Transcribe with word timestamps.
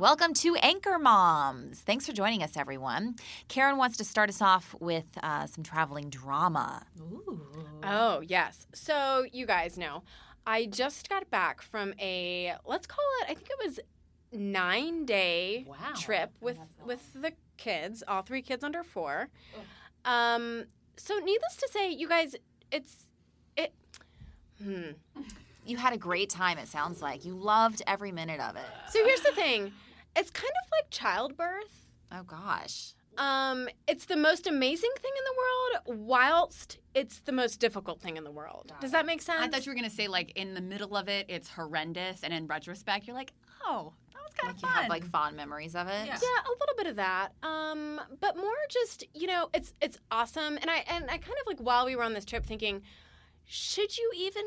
Welcome 0.00 0.32
to 0.32 0.56
Anchor 0.62 0.98
Moms. 0.98 1.80
Thanks 1.80 2.06
for 2.06 2.12
joining 2.12 2.42
us, 2.42 2.56
everyone. 2.56 3.16
Karen 3.48 3.76
wants 3.76 3.98
to 3.98 4.04
start 4.04 4.30
us 4.30 4.40
off 4.40 4.74
with 4.80 5.04
uh, 5.22 5.44
some 5.44 5.62
traveling 5.62 6.08
drama. 6.08 6.86
Oh, 7.82 8.22
yes. 8.26 8.66
So, 8.72 9.26
you 9.30 9.44
guys 9.44 9.76
know, 9.76 10.02
I 10.46 10.64
just 10.64 11.10
got 11.10 11.28
back 11.28 11.60
from 11.60 11.92
a, 12.00 12.54
let's 12.64 12.86
call 12.86 13.04
it, 13.20 13.24
I 13.30 13.34
think 13.34 13.48
it 13.50 13.58
was 13.62 13.78
nine 14.32 15.04
day 15.04 15.66
Wow. 15.68 15.76
trip 15.94 16.30
with, 16.40 16.56
with 16.86 17.12
the 17.12 17.32
kids, 17.58 18.02
all 18.08 18.22
three 18.22 18.40
kids 18.40 18.64
under 18.64 18.82
four. 18.82 19.28
Um, 20.06 20.64
so, 20.96 21.18
needless 21.18 21.56
to 21.56 21.68
say, 21.70 21.90
you 21.90 22.08
guys, 22.08 22.36
it's, 22.72 23.06
it, 23.54 23.74
hmm. 24.64 24.92
You 25.66 25.76
had 25.76 25.92
a 25.92 25.98
great 25.98 26.30
time, 26.30 26.56
it 26.56 26.68
sounds 26.68 27.02
like. 27.02 27.26
You 27.26 27.34
loved 27.34 27.82
every 27.86 28.12
minute 28.12 28.40
of 28.40 28.56
it. 28.56 28.64
So, 28.88 29.04
here's 29.04 29.20
the 29.20 29.32
thing 29.32 29.72
it's 30.16 30.30
kind 30.30 30.50
of 30.64 30.70
like 30.72 30.90
childbirth. 30.90 31.88
Oh, 32.12 32.22
gosh. 32.24 32.94
Um, 33.18 33.68
it's 33.86 34.06
the 34.06 34.16
most 34.16 34.46
amazing 34.46 34.90
thing 35.00 35.10
in 35.18 35.24
the 35.24 35.92
world, 35.92 36.00
whilst 36.06 36.78
it's 36.94 37.20
the 37.20 37.32
most 37.32 37.60
difficult 37.60 38.00
thing 38.00 38.16
in 38.16 38.24
the 38.24 38.30
world. 38.30 38.72
Does 38.80 38.92
that 38.92 39.04
make 39.04 39.20
sense? 39.20 39.40
I 39.42 39.48
thought 39.48 39.66
you 39.66 39.70
were 39.72 39.76
gonna 39.76 39.90
say 39.90 40.08
like 40.08 40.32
in 40.36 40.54
the 40.54 40.60
middle 40.60 40.96
of 40.96 41.08
it, 41.08 41.26
it's 41.28 41.48
horrendous, 41.48 42.22
and 42.22 42.32
in 42.32 42.46
retrospect, 42.46 43.06
you're 43.06 43.16
like, 43.16 43.32
oh, 43.66 43.92
that 44.14 44.22
was 44.22 44.32
kind 44.34 44.46
Like 44.48 44.56
of 44.56 44.62
you 44.62 44.68
fun. 44.68 44.82
have 44.82 44.88
like 44.88 45.04
fond 45.10 45.36
memories 45.36 45.74
of 45.74 45.88
it. 45.88 46.06
Yeah. 46.06 46.18
yeah, 46.22 46.42
a 46.46 46.50
little 46.60 46.76
bit 46.78 46.86
of 46.86 46.96
that. 46.96 47.32
Um, 47.42 48.00
but 48.20 48.36
more 48.36 48.54
just 48.70 49.04
you 49.12 49.26
know, 49.26 49.50
it's 49.52 49.74
it's 49.80 49.98
awesome, 50.10 50.56
and 50.60 50.70
I 50.70 50.84
and 50.86 51.04
I 51.10 51.18
kind 51.18 51.36
of 51.40 51.46
like 51.46 51.58
while 51.58 51.84
we 51.86 51.96
were 51.96 52.04
on 52.04 52.14
this 52.14 52.24
trip 52.24 52.46
thinking, 52.46 52.80
should 53.44 53.98
you 53.98 54.10
even 54.16 54.44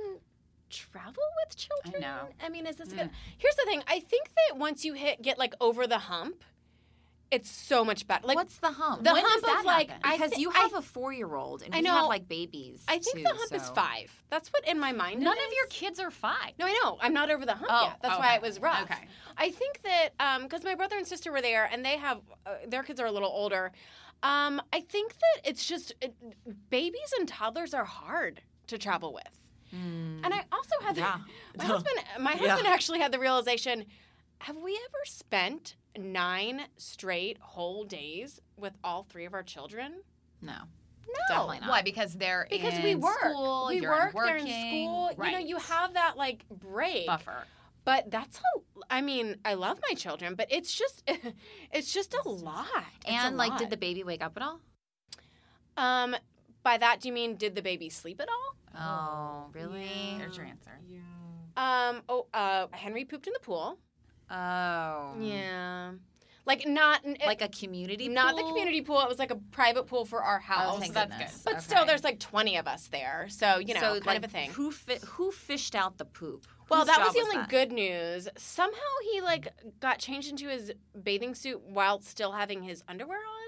travel 0.74 1.24
with 1.46 1.56
children? 1.56 1.96
I 1.98 2.00
know. 2.00 2.30
I 2.44 2.50
mean, 2.50 2.66
is 2.68 2.76
this 2.78 2.90
good? 2.90 3.10
Here's 3.38 3.56
the 3.56 3.64
thing. 3.66 3.84
I 3.88 4.00
think 4.00 4.30
that 4.50 4.58
once 4.58 4.84
you 4.84 4.94
hit 4.94 5.22
get 5.22 5.38
like 5.38 5.54
over 5.62 5.86
the 5.88 6.00
hump, 6.00 6.44
it's 7.32 7.50
so 7.50 7.84
much 7.84 8.06
better. 8.08 8.28
Like 8.28 8.36
What's 8.36 8.58
the 8.58 8.72
hump? 8.72 9.04
the 9.04 9.12
When 9.12 9.24
hump 9.26 9.44
does 9.44 9.60
of 9.60 9.66
like 9.66 9.90
happen? 9.90 10.02
I 10.04 10.18
because 10.18 10.34
thi- 10.34 10.42
you 10.42 10.52
have 10.52 10.74
a 10.76 10.82
four-year-old 10.84 11.64
and 11.64 11.74
I 11.74 11.82
we 11.82 11.88
have 11.88 12.06
like 12.06 12.28
babies. 12.28 12.84
I 12.88 13.00
think 13.00 13.18
too, 13.18 13.24
the 13.24 13.30
hump 13.30 13.52
is 13.54 13.70
five. 13.70 14.12
That's 14.30 14.50
what 14.50 14.68
in 14.68 14.80
my 14.80 14.92
mind. 14.92 15.20
None 15.22 15.38
of 15.38 15.54
your 15.56 15.66
kids 15.68 16.00
are 16.00 16.12
five. 16.12 16.52
No, 16.60 16.68
I 16.68 16.80
know. 16.84 16.98
I'm 17.02 17.14
not 17.14 17.32
over 17.32 17.46
the 17.46 17.56
hump 17.56 17.72
Oh, 17.72 17.86
yet. 17.86 17.98
That's 18.02 18.20
why 18.20 18.36
it 18.36 18.42
was 18.42 18.60
rough. 18.62 18.84
Okay. 18.84 19.08
I 19.38 19.50
think 19.50 19.82
that 19.82 20.42
because 20.44 20.64
my 20.64 20.76
brother 20.76 20.96
and 20.98 21.08
sister 21.08 21.32
were 21.32 21.42
there, 21.42 21.68
and 21.72 21.84
they 21.84 21.98
have 21.98 22.20
uh, 22.46 22.52
their 22.68 22.84
kids 22.84 23.00
are 23.00 23.08
a 23.08 23.12
little 23.12 23.32
older. 23.32 23.72
Um, 24.22 24.62
I 24.72 24.80
think 24.82 25.14
that 25.14 25.50
it's 25.50 25.66
just 25.66 25.94
it, 26.02 26.14
babies 26.70 27.14
and 27.20 27.28
toddlers 27.28 27.74
are 27.74 27.84
hard 27.84 28.42
to 28.68 28.78
travel 28.78 29.12
with. 29.14 29.24
And 29.74 30.34
I 30.34 30.44
also 30.52 30.76
had 30.84 30.96
the, 30.96 31.02
Yeah. 31.02 31.18
my 31.58 31.64
husband. 31.66 31.96
My 32.20 32.32
husband 32.36 32.68
actually 32.68 33.00
had 33.00 33.12
the 33.12 33.20
realization: 33.20 33.86
Have 34.40 34.58
we 34.58 34.72
ever 34.74 35.04
spent 35.06 35.76
nine 35.98 36.62
straight 36.78 37.38
whole 37.40 37.84
days 37.84 38.40
with 38.58 38.74
all 38.84 39.04
three 39.04 39.26
of 39.26 39.34
our 39.34 39.44
children? 39.44 40.02
No. 40.42 40.54
No, 41.06 41.14
Definitely 41.28 41.60
not. 41.60 41.70
Why? 41.70 41.82
Because 41.82 42.14
they're 42.14 42.48
because 42.50 42.74
in 42.76 42.84
we 42.84 42.96
work. 42.96 43.20
School, 43.20 43.66
we 43.70 43.82
you're 43.82 43.92
work. 43.92 44.14
Working, 44.14 44.46
They're 44.46 44.56
in 44.56 44.70
school. 44.86 45.12
Right. 45.18 45.32
You 45.34 45.40
know, 45.40 45.46
you 45.46 45.58
have 45.58 45.94
that 45.96 46.18
like 46.18 46.46
break. 46.50 47.06
buffer. 47.08 47.44
But 47.86 48.10
that's 48.10 48.38
a. 48.38 48.60
I 48.90 49.02
mean, 49.02 49.38
I 49.44 49.56
love 49.56 49.80
my 49.90 49.96
children, 49.96 50.36
but 50.36 50.48
it's 50.52 50.74
just, 50.74 51.04
it's 51.74 51.92
just 51.94 52.14
a 52.14 52.28
lot. 52.30 52.68
It's 53.06 53.10
a 53.10 53.26
And 53.26 53.38
like, 53.38 53.58
did 53.58 53.70
the 53.70 53.78
baby 53.78 54.04
wake 54.04 54.24
up 54.24 54.34
at 54.38 54.44
all? 54.44 54.60
um, 55.78 56.16
by 56.64 56.78
that 56.78 57.02
do 57.02 57.08
you 57.10 57.14
mean 57.14 57.36
did 57.36 57.56
the 57.56 57.62
baby 57.62 57.90
sleep 57.90 58.22
at 58.22 58.30
all? 58.30 58.56
Oh, 58.82 59.43
really? 60.38 60.50
Your 60.50 60.58
answer. 60.58 60.80
Yeah. 60.90 61.00
Um, 61.90 62.02
oh, 62.10 62.28
uh, 62.34 62.68
Henry 62.72 63.06
pooped 63.06 63.28
in 63.28 63.34
the 63.34 63.40
pool. 63.40 63.78
Oh. 64.30 65.16
Yeah, 65.20 65.92
like 66.46 66.68
not 66.68 67.02
Like 67.26 67.42
a 67.42 67.48
community 67.48 68.10
not 68.10 68.36
the 68.36 68.44
community 68.44 68.82
pool. 68.82 69.00
It 69.02 69.08
was 69.08 69.20
like 69.20 69.32
a 69.32 69.36
private 69.52 69.86
pool 69.88 70.06
for 70.06 70.22
our 70.24 70.40
house. 70.40 70.74
Oh, 70.76 70.80
thank 70.80 70.94
that's 70.94 71.12
goodness. 71.12 71.36
good. 71.38 71.44
but 71.46 71.54
Okay. 71.56 71.62
still, 71.64 71.86
there's 71.86 72.04
like 72.04 72.20
20 72.20 72.58
of 72.58 72.68
us 72.68 72.88
there, 72.88 73.28
so 73.30 73.58
you 73.60 73.74
know, 73.74 73.80
so, 73.80 73.94
kind 73.94 74.06
like, 74.06 74.18
of 74.18 74.24
a 74.26 74.28
thing. 74.28 74.50
Who 74.52 74.72
fi- 74.72 75.00
who 75.06 75.32
fished 75.32 75.76
out 75.76 75.98
the 75.98 76.06
poop? 76.06 76.48
Well, 76.70 76.82
Whose 76.82 76.88
that 76.88 77.00
was 77.00 77.08
job 77.10 77.16
the 77.16 77.22
only 77.22 77.36
that? 77.38 77.50
good 77.50 77.72
news. 77.72 78.28
Somehow 78.38 78.80
he 79.12 79.22
like 79.22 79.48
got 79.80 80.00
changed 80.00 80.30
into 80.32 80.48
his 80.50 80.72
bathing 81.02 81.36
suit 81.36 81.62
while 81.62 82.02
still 82.02 82.32
having 82.32 82.64
his 82.64 82.84
underwear 82.88 83.20
on. 83.20 83.44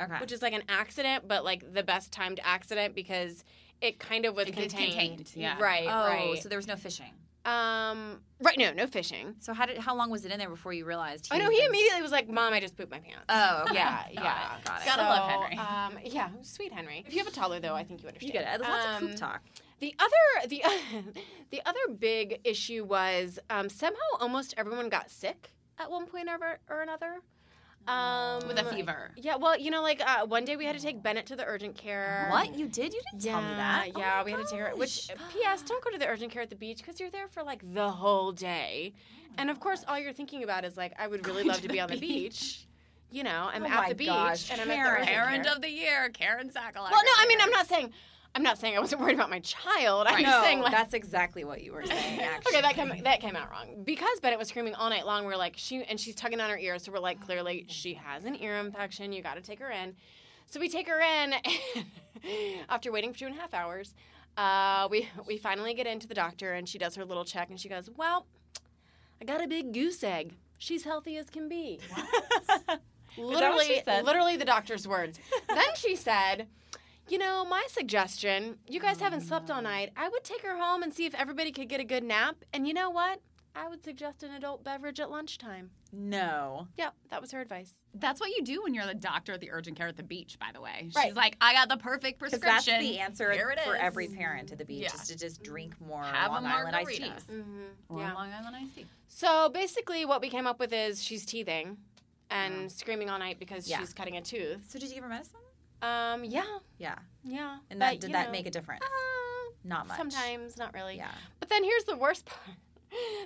Okay. 0.00 0.20
which 0.20 0.30
is 0.30 0.42
like 0.42 0.52
an 0.52 0.62
accident, 0.68 1.26
but 1.26 1.42
like 1.44 1.72
the 1.74 1.82
best 1.82 2.12
timed 2.12 2.38
accident 2.44 2.94
because 2.94 3.42
it 3.80 3.98
kind 3.98 4.24
of 4.24 4.34
was 4.34 4.48
It 4.48 4.56
gets 4.56 4.74
contained. 4.74 5.18
contained, 5.18 5.32
yeah. 5.34 5.58
Right, 5.60 5.86
oh, 5.86 6.06
right. 6.06 6.42
so 6.42 6.48
there 6.48 6.58
was 6.58 6.66
no 6.66 6.76
fishing. 6.76 7.12
um, 7.44 8.20
right. 8.42 8.58
No, 8.58 8.72
no 8.72 8.86
fishing. 8.86 9.34
So 9.40 9.54
how 9.54 9.64
did 9.66 9.78
how 9.78 9.94
long 9.96 10.10
was 10.10 10.24
it 10.24 10.32
in 10.32 10.38
there 10.38 10.50
before 10.50 10.72
you 10.72 10.84
realized? 10.84 11.28
Oh 11.32 11.38
no, 11.38 11.48
he 11.50 11.64
immediately 11.64 12.02
was 12.02 12.10
like, 12.12 12.28
"Mom, 12.28 12.52
I 12.52 12.60
just 12.60 12.76
pooped 12.76 12.90
my 12.90 12.98
pants." 12.98 13.24
Oh, 13.28 13.62
okay. 13.64 13.74
yeah, 13.74 14.02
Got 14.14 14.24
yeah. 14.24 14.56
it, 14.58 14.64
got 14.64 14.80
it. 14.80 14.84
Gotta 14.84 15.02
love 15.02 15.30
Henry. 15.30 15.58
Um, 15.58 15.98
yeah, 16.04 16.28
sweet 16.42 16.72
Henry. 16.72 17.04
If 17.06 17.12
you 17.14 17.18
have 17.20 17.28
a 17.28 17.30
toddler, 17.30 17.60
though, 17.60 17.74
I 17.74 17.84
think 17.84 18.02
you 18.02 18.08
understand. 18.08 18.34
You 18.34 18.40
get 18.40 18.54
it. 18.54 18.60
There's 18.60 18.68
lots 18.70 18.86
of 18.86 19.02
Um, 19.02 19.08
poop 19.08 19.16
talk. 19.16 19.40
The 19.80 19.94
other, 20.00 20.48
the 20.48 20.62
the 21.50 21.62
other 21.64 21.78
big 21.98 22.40
issue 22.44 22.84
was 22.84 23.38
um, 23.48 23.68
somehow 23.68 24.00
almost 24.20 24.52
everyone 24.58 24.88
got 24.88 25.10
sick 25.10 25.52
at 25.78 25.88
one 25.90 26.06
point 26.06 26.28
or, 26.28 26.58
or 26.68 26.82
another. 26.82 27.20
Um, 27.88 28.46
With 28.46 28.58
a 28.58 28.64
fever. 28.64 29.10
Yeah, 29.16 29.36
well, 29.36 29.58
you 29.58 29.70
know, 29.70 29.82
like 29.82 30.02
uh, 30.06 30.26
one 30.26 30.44
day 30.44 30.56
we 30.56 30.64
had 30.66 30.76
to 30.76 30.82
take 30.82 31.02
Bennett 31.02 31.26
to 31.26 31.36
the 31.36 31.44
urgent 31.46 31.76
care. 31.76 32.28
What 32.30 32.54
you 32.54 32.68
did? 32.68 32.92
You 32.92 33.00
didn't 33.12 33.22
tell 33.30 33.40
me 33.40 33.48
that. 33.48 33.88
Oh 33.94 33.98
Yeah, 33.98 34.16
my 34.18 34.24
we 34.24 34.30
had 34.32 34.38
to 34.40 34.46
take 34.50 34.60
her. 34.60 34.72
Which. 34.76 35.08
P.S. 35.32 35.62
Don't 35.62 35.82
go 35.82 35.90
to 35.90 35.98
the 35.98 36.06
urgent 36.06 36.30
care 36.32 36.42
at 36.42 36.50
the 36.50 36.56
beach 36.56 36.78
because 36.78 37.00
you're 37.00 37.10
there 37.10 37.28
for 37.28 37.42
like 37.42 37.62
the 37.74 37.88
whole 37.90 38.32
day, 38.32 38.92
and 39.38 39.48
of 39.50 39.58
course, 39.60 39.84
all 39.88 39.98
you're 39.98 40.12
thinking 40.12 40.42
about 40.44 40.64
is 40.64 40.76
like, 40.76 40.92
I 40.98 41.06
would 41.06 41.26
really 41.26 41.44
love 41.44 41.62
to 41.62 41.68
be 41.68 41.80
on 41.80 41.88
the 41.88 41.98
beach. 41.98 42.66
You 43.10 43.24
know, 43.24 43.48
I'm 43.50 43.64
Oh 43.64 43.68
at 43.68 43.88
the 43.88 43.94
beach 43.94 44.08
gosh, 44.08 44.50
and 44.52 44.60
I'm 44.60 44.70
at 44.70 44.74
the 44.76 44.82
Karen. 44.82 45.02
urgent 45.02 45.16
Errand 45.16 45.46
of 45.46 45.62
the 45.62 45.70
year, 45.70 46.10
Karen 46.10 46.50
Sackel. 46.50 46.74
Well, 46.82 46.90
no, 46.90 47.10
I 47.18 47.26
mean, 47.26 47.38
I'm 47.40 47.50
not 47.50 47.66
saying, 47.66 47.90
I'm 48.38 48.44
not 48.44 48.56
saying 48.56 48.76
I 48.76 48.78
wasn't 48.78 49.00
worried 49.00 49.16
about 49.16 49.30
my 49.30 49.40
child. 49.40 50.06
I'm 50.06 50.22
no, 50.22 50.28
just 50.28 50.44
saying 50.44 50.60
like. 50.60 50.70
that's 50.70 50.94
exactly 50.94 51.42
what 51.42 51.60
you 51.60 51.72
were 51.72 51.84
saying. 51.84 52.20
Actually. 52.22 52.52
Okay, 52.52 52.62
that 52.62 52.74
came 52.74 53.02
that 53.02 53.20
came 53.20 53.34
out 53.34 53.50
wrong 53.50 53.82
because 53.82 54.20
Bennett 54.20 54.38
was 54.38 54.46
screaming 54.46 54.76
all 54.76 54.88
night 54.88 55.04
long. 55.04 55.24
We're 55.24 55.34
like 55.34 55.54
she 55.56 55.82
and 55.82 55.98
she's 55.98 56.14
tugging 56.14 56.40
on 56.40 56.48
her 56.48 56.56
ear, 56.56 56.78
so 56.78 56.92
we're 56.92 57.00
like 57.00 57.20
clearly 57.20 57.64
she 57.66 57.94
has 57.94 58.26
an 58.26 58.40
ear 58.40 58.56
infection. 58.58 59.12
You 59.12 59.24
got 59.24 59.34
to 59.34 59.40
take 59.40 59.58
her 59.58 59.72
in. 59.72 59.96
So 60.46 60.60
we 60.60 60.68
take 60.68 60.86
her 60.86 61.00
in. 61.00 61.32
And 61.32 62.64
after 62.68 62.92
waiting 62.92 63.12
for 63.12 63.18
two 63.18 63.26
and 63.26 63.34
a 63.34 63.40
half 63.40 63.52
hours, 63.52 63.92
uh, 64.36 64.86
we 64.88 65.08
we 65.26 65.36
finally 65.36 65.74
get 65.74 65.88
into 65.88 66.06
the 66.06 66.14
doctor 66.14 66.52
and 66.52 66.68
she 66.68 66.78
does 66.78 66.94
her 66.94 67.04
little 67.04 67.24
check 67.24 67.50
and 67.50 67.58
she 67.58 67.68
goes, 67.68 67.90
"Well, 67.96 68.24
I 69.20 69.24
got 69.24 69.42
a 69.42 69.48
big 69.48 69.74
goose 69.74 70.04
egg. 70.04 70.36
She's 70.58 70.84
healthy 70.84 71.16
as 71.16 71.28
can 71.28 71.48
be." 71.48 71.80
literally, 73.18 73.82
literally 73.84 74.36
the 74.36 74.44
doctor's 74.44 74.86
words. 74.86 75.18
then 75.48 75.74
she 75.74 75.96
said. 75.96 76.46
You 77.08 77.16
know, 77.18 77.44
my 77.44 77.64
suggestion, 77.70 78.58
you 78.68 78.80
guys 78.80 79.00
haven't 79.00 79.22
slept 79.22 79.50
all 79.50 79.62
night. 79.62 79.90
I 79.96 80.08
would 80.08 80.24
take 80.24 80.42
her 80.42 80.56
home 80.58 80.82
and 80.82 80.92
see 80.92 81.06
if 81.06 81.14
everybody 81.14 81.52
could 81.52 81.68
get 81.68 81.80
a 81.80 81.84
good 81.84 82.04
nap. 82.04 82.36
And 82.52 82.66
you 82.68 82.74
know 82.74 82.90
what? 82.90 83.20
I 83.56 83.66
would 83.66 83.82
suggest 83.82 84.22
an 84.22 84.32
adult 84.34 84.62
beverage 84.62 85.00
at 85.00 85.10
lunchtime. 85.10 85.70
No. 85.90 86.68
Yep, 86.76 86.94
that 87.10 87.20
was 87.20 87.32
her 87.32 87.40
advice. 87.40 87.74
That's 87.94 88.20
what 88.20 88.28
you 88.30 88.44
do 88.44 88.62
when 88.62 88.74
you're 88.74 88.86
the 88.86 88.94
doctor 88.94 89.32
at 89.32 89.40
the 89.40 89.50
urgent 89.50 89.76
care 89.76 89.88
at 89.88 89.96
the 89.96 90.02
beach. 90.02 90.38
By 90.38 90.50
the 90.52 90.60
way, 90.60 90.90
Right. 90.94 91.06
she's 91.06 91.16
like, 91.16 91.36
I 91.40 91.54
got 91.54 91.68
the 91.70 91.78
perfect 91.78 92.18
prescription. 92.20 92.50
that's 92.52 92.66
the 92.66 92.98
answer 92.98 93.32
Here 93.32 93.50
it 93.50 93.60
for 93.60 93.74
is. 93.74 93.80
every 93.82 94.06
parent 94.08 94.52
at 94.52 94.58
the 94.58 94.64
beach 94.66 94.82
Yeah. 94.82 94.94
is 94.94 95.08
to 95.08 95.16
just 95.16 95.42
drink 95.42 95.80
more 95.80 96.04
Have 96.04 96.30
a 96.30 96.34
Long 96.34 96.46
Island 96.46 96.76
iced 96.76 97.00
margarita. 97.00 97.14
teas. 97.14 97.24
Mm-hmm. 97.24 97.62
Or 97.88 98.00
Yeah. 98.00 98.12
Long 98.12 98.30
Island 98.32 98.54
iced 98.54 98.74
tea. 98.76 98.86
So 99.08 99.48
basically, 99.48 100.04
what 100.04 100.20
we 100.20 100.28
came 100.28 100.46
up 100.46 100.60
with 100.60 100.72
is 100.74 101.02
she's 101.02 101.24
teething 101.24 101.78
and 102.30 102.70
screaming 102.70 103.08
all 103.08 103.18
night 103.18 103.38
because 103.40 103.66
Yeah. 103.66 103.80
she's 103.80 103.94
cutting 103.94 104.18
a 104.18 104.22
tooth. 104.22 104.70
So 104.70 104.78
did 104.78 104.90
you 104.90 104.94
give 104.96 105.02
her 105.04 105.08
medicine? 105.08 105.40
Um, 105.82 106.24
yeah, 106.24 106.44
Yeah. 106.78 106.96
yeah. 107.24 107.58
And 107.70 107.80
that 107.80 107.92
but, 107.94 108.00
did 108.00 108.12
that 108.12 108.26
know, 108.26 108.32
make 108.32 108.46
a 108.46 108.50
difference? 108.50 108.82
uh, 108.84 109.50
Not 109.64 109.86
much. 109.86 109.96
Sometimes, 109.96 110.56
not 110.56 110.74
really. 110.74 110.96
Yeah. 110.96 111.10
But 111.40 111.48
then 111.48 111.62
here's 111.64 111.84
the 111.84 111.96
worst 111.96 112.24
part. 112.30 112.56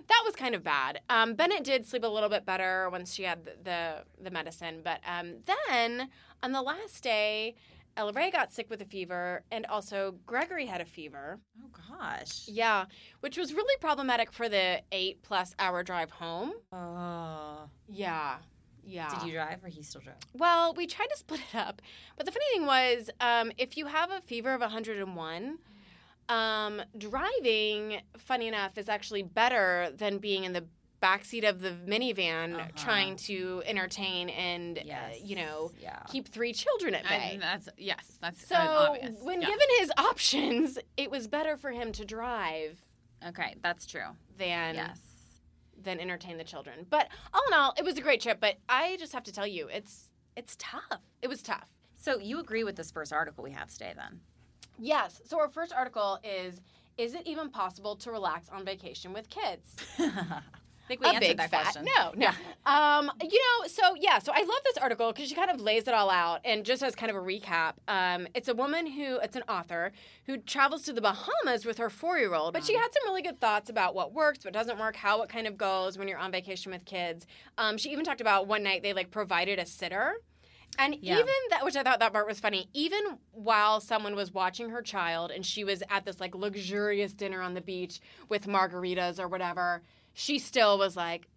that 0.09 0.23
was 0.25 0.35
kind 0.35 0.55
of 0.55 0.63
bad. 0.65 1.01
Um, 1.09 1.35
Bennett 1.35 1.65
did 1.65 1.87
sleep 1.87 2.05
a 2.05 2.09
little 2.09 2.29
bit 2.29 2.45
better 2.45 2.89
once 2.91 3.15
she 3.15 3.23
had 3.23 3.45
the 3.45 3.53
the, 3.63 4.05
the 4.25 4.31
medicine, 4.31 4.81
but 4.83 5.01
um, 5.07 5.37
then 5.47 6.09
on 6.43 6.53
the 6.53 6.63
last 6.63 7.03
day, 7.03 7.55
Ella 7.97 8.13
Ray 8.13 8.31
got 8.31 8.53
sick 8.53 8.69
with 8.71 8.81
a 8.83 8.87
fever, 8.87 9.43
and 9.53 9.65
also 9.67 10.17
Gregory 10.27 10.67
had 10.67 10.81
a 10.81 10.85
fever. 10.85 11.39
Oh 11.63 11.69
gosh. 11.97 12.49
Yeah, 12.49 12.87
which 13.21 13.37
was 13.39 13.53
really 13.55 13.77
problematic 13.81 14.33
for 14.33 14.49
the 14.49 14.81
eight 14.93 15.23
plus 15.23 15.55
hour 15.59 15.83
drive 15.83 16.11
home. 16.11 16.53
Oh. 16.73 17.69
Yeah. 17.89 18.37
Yeah. 18.85 19.09
Did 19.19 19.27
you 19.29 19.33
drive 19.35 19.63
or 19.65 19.69
he 19.69 19.83
still 19.83 20.01
drove? 20.01 20.17
Well, 20.35 20.75
we 20.75 20.87
tried 20.87 21.07
to 21.09 21.17
split 21.17 21.41
it 21.53 21.57
up, 21.57 21.81
but 22.17 22.27
the 22.27 22.33
funny 22.33 22.45
thing 22.53 22.67
was, 22.67 23.11
um, 23.21 23.53
if 23.59 23.77
you 23.77 23.87
have 23.87 24.11
a 24.11 24.21
fever 24.21 24.53
of 24.55 24.61
101, 24.61 25.59
um, 26.29 26.83
driving, 26.99 28.01
funny 28.19 28.49
enough, 28.49 28.79
is 28.79 28.89
actually 28.89 29.23
better 29.23 29.91
than 29.97 30.19
being 30.19 30.45
in 30.45 30.53
the 30.53 30.65
backseat 31.03 31.49
of 31.49 31.61
the 31.61 31.71
minivan 31.71 32.55
Uh-huh. 32.55 32.69
trying 32.77 33.17
to 33.17 33.61
entertain 33.67 34.29
and, 34.31 34.79
uh, 34.79 34.83
you 35.21 35.35
know, 35.35 35.73
Yeah. 35.81 35.99
keep 36.09 36.29
three 36.29 36.53
children 36.53 36.95
at 36.95 37.03
bay. 37.05 37.31
And 37.33 37.43
that's 37.43 37.69
yes, 37.77 38.19
that's 38.21 38.47
so 38.47 38.55
uh, 38.55 38.87
obvious. 38.91 39.21
when 39.21 39.41
Yeah. 39.43 39.49
given 39.49 39.67
his 39.81 39.93
options, 39.99 40.79
it 40.97 41.11
was 41.11 41.27
better 41.27 41.57
for 41.57 41.73
him 41.73 41.91
to 41.93 42.05
drive 42.05 42.81
Okay, 43.27 43.57
that's 43.63 43.85
true. 43.87 44.17
than 44.39 44.77
yes. 44.77 45.01
Than 45.83 46.01
entertain 46.01 46.39
the 46.39 46.45
children. 46.45 46.87
But 46.89 47.09
all 47.33 47.43
in 47.49 47.55
all, 47.55 47.75
it 47.77 47.85
was 47.85 47.97
a 47.97 48.01
great 48.01 48.21
trip. 48.21 48.39
But 48.41 48.57
I 48.69 48.97
just 48.99 49.13
have 49.13 49.25
to 49.25 49.33
tell 49.33 49.47
you, 49.47 49.69
it's 49.69 50.11
it's 50.37 50.57
tough. 50.59 51.01
It 51.21 51.29
was 51.29 51.43
tough. 51.43 51.69
So 51.97 52.19
you 52.19 52.41
agree 52.41 52.65
with 52.65 52.77
this 52.77 52.91
first 52.91 53.13
article 53.13 53.45
we 53.45 53.53
have 53.53 53.71
today 53.71 53.93
then? 53.97 54.21
Yes. 54.79 55.21
So 55.25 55.39
our 55.39 55.49
first 55.49 55.73
article 55.73 56.19
is: 56.25 56.61
Is 56.99 57.15
it 57.15 57.27
even 57.27 57.51
possible 57.51 57.97
to 57.97 58.11
relax 58.11 58.49
on 58.49 58.65
vacation 58.65 59.13
with 59.13 59.29
kids? 59.29 59.77
I 60.85 60.89
think 60.89 61.01
we 61.01 61.07
a 61.07 61.11
answered 61.11 61.29
big 61.29 61.37
that 61.39 61.51
fat 61.51 61.63
question. 61.63 61.87
no, 61.97 62.13
no. 62.17 62.29
Um, 62.67 63.11
you 63.23 63.39
know, 63.39 63.69
so 63.69 63.95
yeah, 63.99 64.19
so 64.19 64.33
I 64.35 64.41
love 64.41 64.59
this 64.65 64.77
article 64.79 65.13
because 65.13 65.29
she 65.29 65.35
kind 65.35 65.51
of 65.51 65.61
lays 65.61 65.87
it 65.87 65.95
all 65.95 66.11
out, 66.11 66.41
and 66.45 66.65
just 66.65 66.83
as 66.83 66.95
kind 66.95 67.11
of 67.11 67.17
a 67.17 67.21
recap, 67.21 67.75
um, 67.89 68.27
it's 68.35 68.49
a 68.49 68.55
woman 68.55 68.87
who, 68.87 69.17
it's 69.19 69.37
an 69.37 69.43
author 69.49 69.93
who 70.27 70.39
travels 70.39 70.83
to 70.83 70.93
the 70.93 71.01
Bahamas 71.01 71.65
with 71.65 71.79
her 71.79 71.89
four-year-old, 71.89 72.53
but 72.53 72.65
she 72.65 72.75
had 72.75 72.89
some 72.93 73.05
really 73.05 73.23
good 73.23 73.41
thoughts 73.41 73.71
about 73.71 73.95
what 73.95 74.13
works, 74.13 74.45
what 74.45 74.53
doesn't 74.53 74.79
work, 74.79 74.97
how 74.97 75.23
it 75.23 75.29
kind 75.29 75.47
of 75.47 75.57
goes 75.57 75.97
when 75.99 76.09
you're 76.09 76.19
on 76.19 76.33
vacation 76.33 76.73
with 76.73 76.85
kids. 76.85 77.27
Um, 77.59 77.79
she 77.79 77.91
even 77.91 78.05
talked 78.05 78.21
about 78.21 78.47
one 78.47 78.63
night 78.63 78.83
they 78.83 78.93
like 78.93 79.11
provided 79.11 79.59
a 79.59 79.67
sitter. 79.67 80.15
And 80.79 80.97
Yeah. 81.01 81.19
even 81.19 81.35
that, 81.51 81.65
which 81.65 81.77
I 81.77 81.83
thought 81.83 82.01
that 82.01 82.13
part 82.15 82.27
was 82.27 82.41
funny, 82.41 82.69
even 82.73 83.19
while 83.33 83.81
someone 83.81 84.17
was 84.17 84.33
watching 84.33 84.71
her 84.71 84.81
child 84.81 85.31
and 85.31 85.45
she 85.45 85.65
was 85.65 85.83
at 85.91 86.07
this 86.07 86.19
like 86.19 86.35
luxurious 86.35 87.13
dinner 87.13 87.43
on 87.43 87.53
the 87.53 87.61
beach 87.61 88.01
with 88.31 88.47
margaritas 88.47 89.19
or 89.21 89.29
whatever, 89.29 89.83
she 90.15 90.39
still 90.39 90.79
was 90.79 90.97
like 90.97 91.29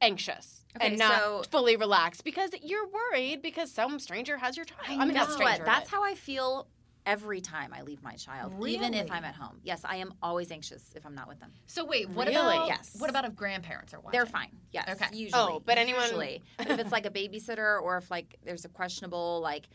anxious 0.00 0.64
Okay, 0.76 0.86
and 0.88 0.98
not 0.98 1.18
so- 1.20 1.42
fully 1.50 1.76
relaxed 1.76 2.24
because 2.24 2.50
you're 2.62 2.86
worried 2.86 3.42
because 3.42 3.70
some 3.72 3.98
stranger 3.98 4.36
has 4.36 4.56
your 4.56 4.64
child. 4.64 4.80
I, 4.86 4.96
mean, 4.98 5.08
You 5.08 5.12
not 5.14 5.28
know 5.28 5.34
stranger. 5.34 5.58
what? 5.58 5.66
That's 5.66 5.90
but- 5.90 5.96
how 5.96 6.04
I 6.04 6.14
feel 6.14 6.68
every 7.06 7.40
time 7.40 7.72
I 7.72 7.80
leave 7.82 8.02
my 8.02 8.14
child, 8.16 8.52
even 8.68 8.92
if 8.92 9.10
I'm 9.10 9.24
at 9.24 9.34
home. 9.34 9.60
Yes, 9.62 9.80
I 9.82 9.96
am 9.96 10.12
always 10.22 10.50
anxious 10.52 10.92
if 10.94 11.06
I'm 11.06 11.14
not 11.14 11.26
with 11.26 11.40
them. 11.40 11.52
So 11.66 11.84
wait, 11.86 12.08
what 12.10 12.28
Really? 12.28 12.36
about 12.56 12.68
Yes. 12.68 12.96
what 12.98 13.08
about 13.08 13.24
if 13.24 13.34
grandparents 13.34 13.94
are 13.94 14.00
watching? 14.00 14.18
They're 14.18 14.26
fine. 14.26 14.50
Yes. 14.72 14.88
Okay. 14.90 15.06
Oh, 15.10 15.16
usually. 15.16 15.40
Oh, 15.54 15.62
but 15.64 15.78
anyone- 15.78 16.02
Usually. 16.02 16.42
But 16.58 16.70
if 16.70 16.78
it's 16.78 16.92
like 16.92 17.06
a 17.06 17.10
babysitter 17.10 17.80
or 17.80 17.96
if 17.96 18.10
like 18.10 18.36
there's 18.44 18.66
a 18.66 18.68
questionable 18.68 19.40
like 19.40 19.68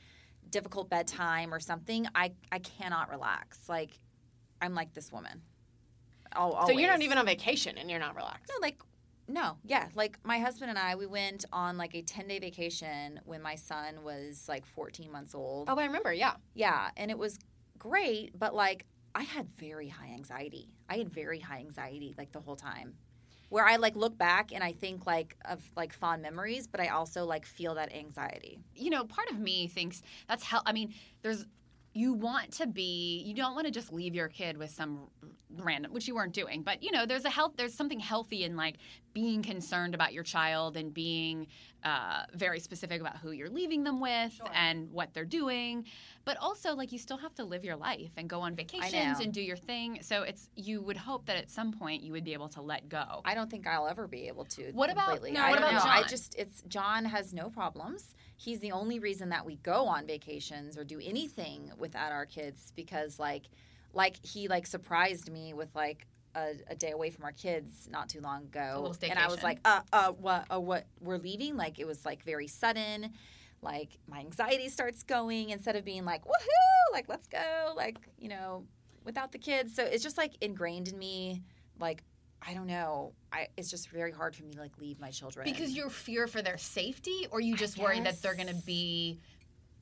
difficult 0.51 0.89
bedtime 0.91 1.51
or 1.53 1.59
something, 1.59 2.05
I 2.13 2.33
I 2.51 2.59
cannot 2.59 3.09
relax. 3.09 3.67
Like 3.67 3.99
I'm 4.61 4.75
like 4.75 4.93
this 4.93 5.11
woman. 5.11 5.41
Oh, 6.35 6.65
so 6.67 6.71
you're 6.73 6.89
not 6.89 7.01
even 7.01 7.17
on 7.17 7.25
vacation 7.25 7.77
and 7.77 7.89
you're 7.89 7.99
not 7.99 8.15
relaxed. 8.15 8.51
No, 8.53 8.65
like 8.65 8.79
no, 9.27 9.57
yeah. 9.63 9.87
Like 9.95 10.19
my 10.23 10.39
husband 10.39 10.69
and 10.69 10.77
I, 10.77 10.95
we 10.95 11.05
went 11.05 11.45
on 11.53 11.77
like 11.77 11.95
a 11.95 12.01
ten 12.01 12.27
day 12.27 12.39
vacation 12.39 13.19
when 13.25 13.41
my 13.41 13.55
son 13.55 14.03
was 14.03 14.45
like 14.49 14.65
fourteen 14.65 15.11
months 15.11 15.33
old. 15.33 15.69
Oh, 15.69 15.77
I 15.77 15.85
remember. 15.85 16.11
Yeah. 16.13 16.33
Yeah, 16.53 16.89
and 16.97 17.09
it 17.09 17.17
was 17.17 17.39
great, 17.77 18.37
but 18.37 18.53
like 18.53 18.85
I 19.15 19.23
had 19.23 19.47
very 19.57 19.87
high 19.87 20.11
anxiety. 20.13 20.69
I 20.89 20.97
had 20.97 21.09
very 21.09 21.39
high 21.39 21.59
anxiety 21.59 22.15
like 22.17 22.31
the 22.31 22.41
whole 22.41 22.55
time. 22.55 22.95
Where 23.49 23.65
I 23.65 23.75
like 23.75 23.95
look 23.95 24.17
back 24.17 24.51
and 24.51 24.63
I 24.63 24.71
think 24.71 25.05
like 25.05 25.37
of 25.45 25.61
like 25.77 25.93
fond 25.93 26.23
memories, 26.23 26.65
but 26.67 26.79
I 26.81 26.87
also 26.87 27.23
like 27.25 27.45
feel 27.45 27.75
that 27.75 27.93
anxiety. 27.93 28.59
you 28.75 28.89
know, 28.89 29.05
part 29.05 29.29
of 29.29 29.37
me 29.39 29.67
thinks 29.67 30.01
that's 30.27 30.43
how. 30.43 30.61
I 30.65 30.73
mean, 30.73 30.93
there's 31.21 31.45
you 31.93 32.13
want 32.13 32.51
to 32.53 32.67
be. 32.67 33.23
You 33.25 33.33
don't 33.33 33.53
want 33.53 33.67
to 33.67 33.71
just 33.71 33.93
leave 33.93 34.15
your 34.15 34.27
kid 34.27 34.57
with 34.57 34.71
some 34.71 35.07
random, 35.57 35.93
which 35.93 36.07
you 36.07 36.15
weren't 36.15 36.33
doing. 36.33 36.63
But 36.63 36.81
you 36.81 36.91
know, 36.91 37.05
there's 37.05 37.25
a 37.25 37.29
health. 37.29 37.53
There's 37.55 37.75
something 37.75 37.99
healthy 37.99 38.43
in 38.43 38.55
like 38.55 38.77
being 39.13 39.43
concerned 39.43 39.93
about 39.93 40.11
your 40.11 40.23
child 40.23 40.75
and 40.75 40.91
being 40.91 41.47
uh, 41.83 42.23
very 42.33 42.59
specific 42.59 42.99
about 42.99 43.17
who 43.17 43.31
you're 43.31 43.49
leaving 43.49 43.83
them 43.83 43.99
with 43.99 44.39
and 44.53 44.89
what 44.91 45.13
they're 45.13 45.23
doing. 45.23 45.85
But 46.25 46.37
also, 46.37 46.75
like 46.75 46.91
you 46.91 46.97
still 46.97 47.17
have 47.17 47.35
to 47.35 47.43
live 47.43 47.63
your 47.63 47.75
life 47.75 48.11
and 48.17 48.27
go 48.27 48.41
on 48.41 48.55
vacations 48.55 49.19
and 49.19 49.31
do 49.31 49.41
your 49.41 49.57
thing. 49.57 49.99
So 50.01 50.23
it's 50.23 50.49
you 50.55 50.81
would 50.81 50.97
hope 50.97 51.27
that 51.27 51.37
at 51.37 51.51
some 51.51 51.71
point 51.71 52.01
you 52.01 52.11
would 52.13 52.23
be 52.23 52.33
able 52.33 52.49
to 52.49 52.61
let 52.61 52.89
go. 52.89 53.21
I 53.23 53.35
don't 53.35 53.51
think 53.51 53.67
I'll 53.67 53.87
ever 53.87 54.07
be 54.07 54.27
able 54.27 54.45
to. 54.45 54.71
What 54.71 54.89
about- 54.89 55.09
completely. 55.09 55.31
no, 55.31 55.41
I 55.41 55.49
what 55.51 55.59
about 55.59 55.73
know. 55.73 55.91
I 55.91 56.03
just 56.03 56.33
it's 56.39 56.63
John 56.67 57.05
has 57.05 57.33
no 57.33 57.49
problems. 57.49 58.15
He's 58.43 58.59
the 58.59 58.73
only 58.73 58.99
reason 58.99 59.29
that 59.29 59.45
we 59.45 59.55
go 59.55 59.87
on 59.87 60.05
vacations 60.05 60.77
or 60.77 60.83
do 60.83 60.99
anything 61.01 61.71
without 61.77 62.11
our 62.11 62.25
kids 62.25 62.73
because 62.75 63.17
like 63.17 63.43
like 63.93 64.17
he 64.25 64.49
like 64.49 64.67
surprised 64.67 65.31
me 65.31 65.53
with 65.53 65.73
like 65.73 66.07
a, 66.35 66.55
a 66.67 66.75
day 66.75 66.91
away 66.91 67.09
from 67.09 67.23
our 67.23 67.31
kids 67.31 67.87
not 67.89 68.09
too 68.09 68.19
long 68.19 68.43
ago, 68.43 68.93
and 69.03 69.17
I 69.17 69.27
was 69.27 69.41
like, 69.43 69.59
uh, 69.63 69.81
uh, 69.93 70.11
what, 70.11 70.45
uh, 70.51 70.59
what, 70.59 70.87
we're 70.99 71.19
leaving? 71.19 71.55
Like 71.55 71.79
it 71.79 71.85
was 71.85 72.05
like 72.05 72.23
very 72.23 72.47
sudden. 72.47 73.13
Like 73.61 73.97
my 74.09 74.19
anxiety 74.19 74.67
starts 74.67 75.03
going 75.03 75.51
instead 75.51 75.77
of 75.77 75.85
being 75.85 76.03
like, 76.03 76.25
woohoo, 76.25 76.91
like 76.91 77.07
let's 77.07 77.27
go, 77.27 77.73
like 77.77 77.97
you 78.17 78.27
know, 78.27 78.65
without 79.05 79.31
the 79.31 79.37
kids. 79.37 79.73
So 79.73 79.83
it's 79.83 80.03
just 80.03 80.17
like 80.17 80.33
ingrained 80.41 80.89
in 80.89 80.97
me, 80.97 81.43
like 81.79 82.03
I 82.45 82.53
don't 82.53 82.67
know. 82.67 83.13
I 83.31 83.47
it's 83.57 83.69
just 83.69 83.89
very 83.89 84.11
hard 84.11 84.35
for 84.35 84.43
me 84.43 84.51
to 84.53 84.59
like 84.59 84.77
leave 84.77 84.99
my 84.99 85.11
children 85.11 85.45
Because 85.45 85.71
you 85.71 85.89
fear 85.89 86.27
for 86.27 86.41
their 86.41 86.57
safety, 86.57 87.27
or 87.31 87.39
you 87.39 87.55
just 87.55 87.77
worry 87.77 87.99
that 88.01 88.21
they're 88.21 88.35
going 88.35 88.47
to 88.49 88.61
be, 88.65 89.19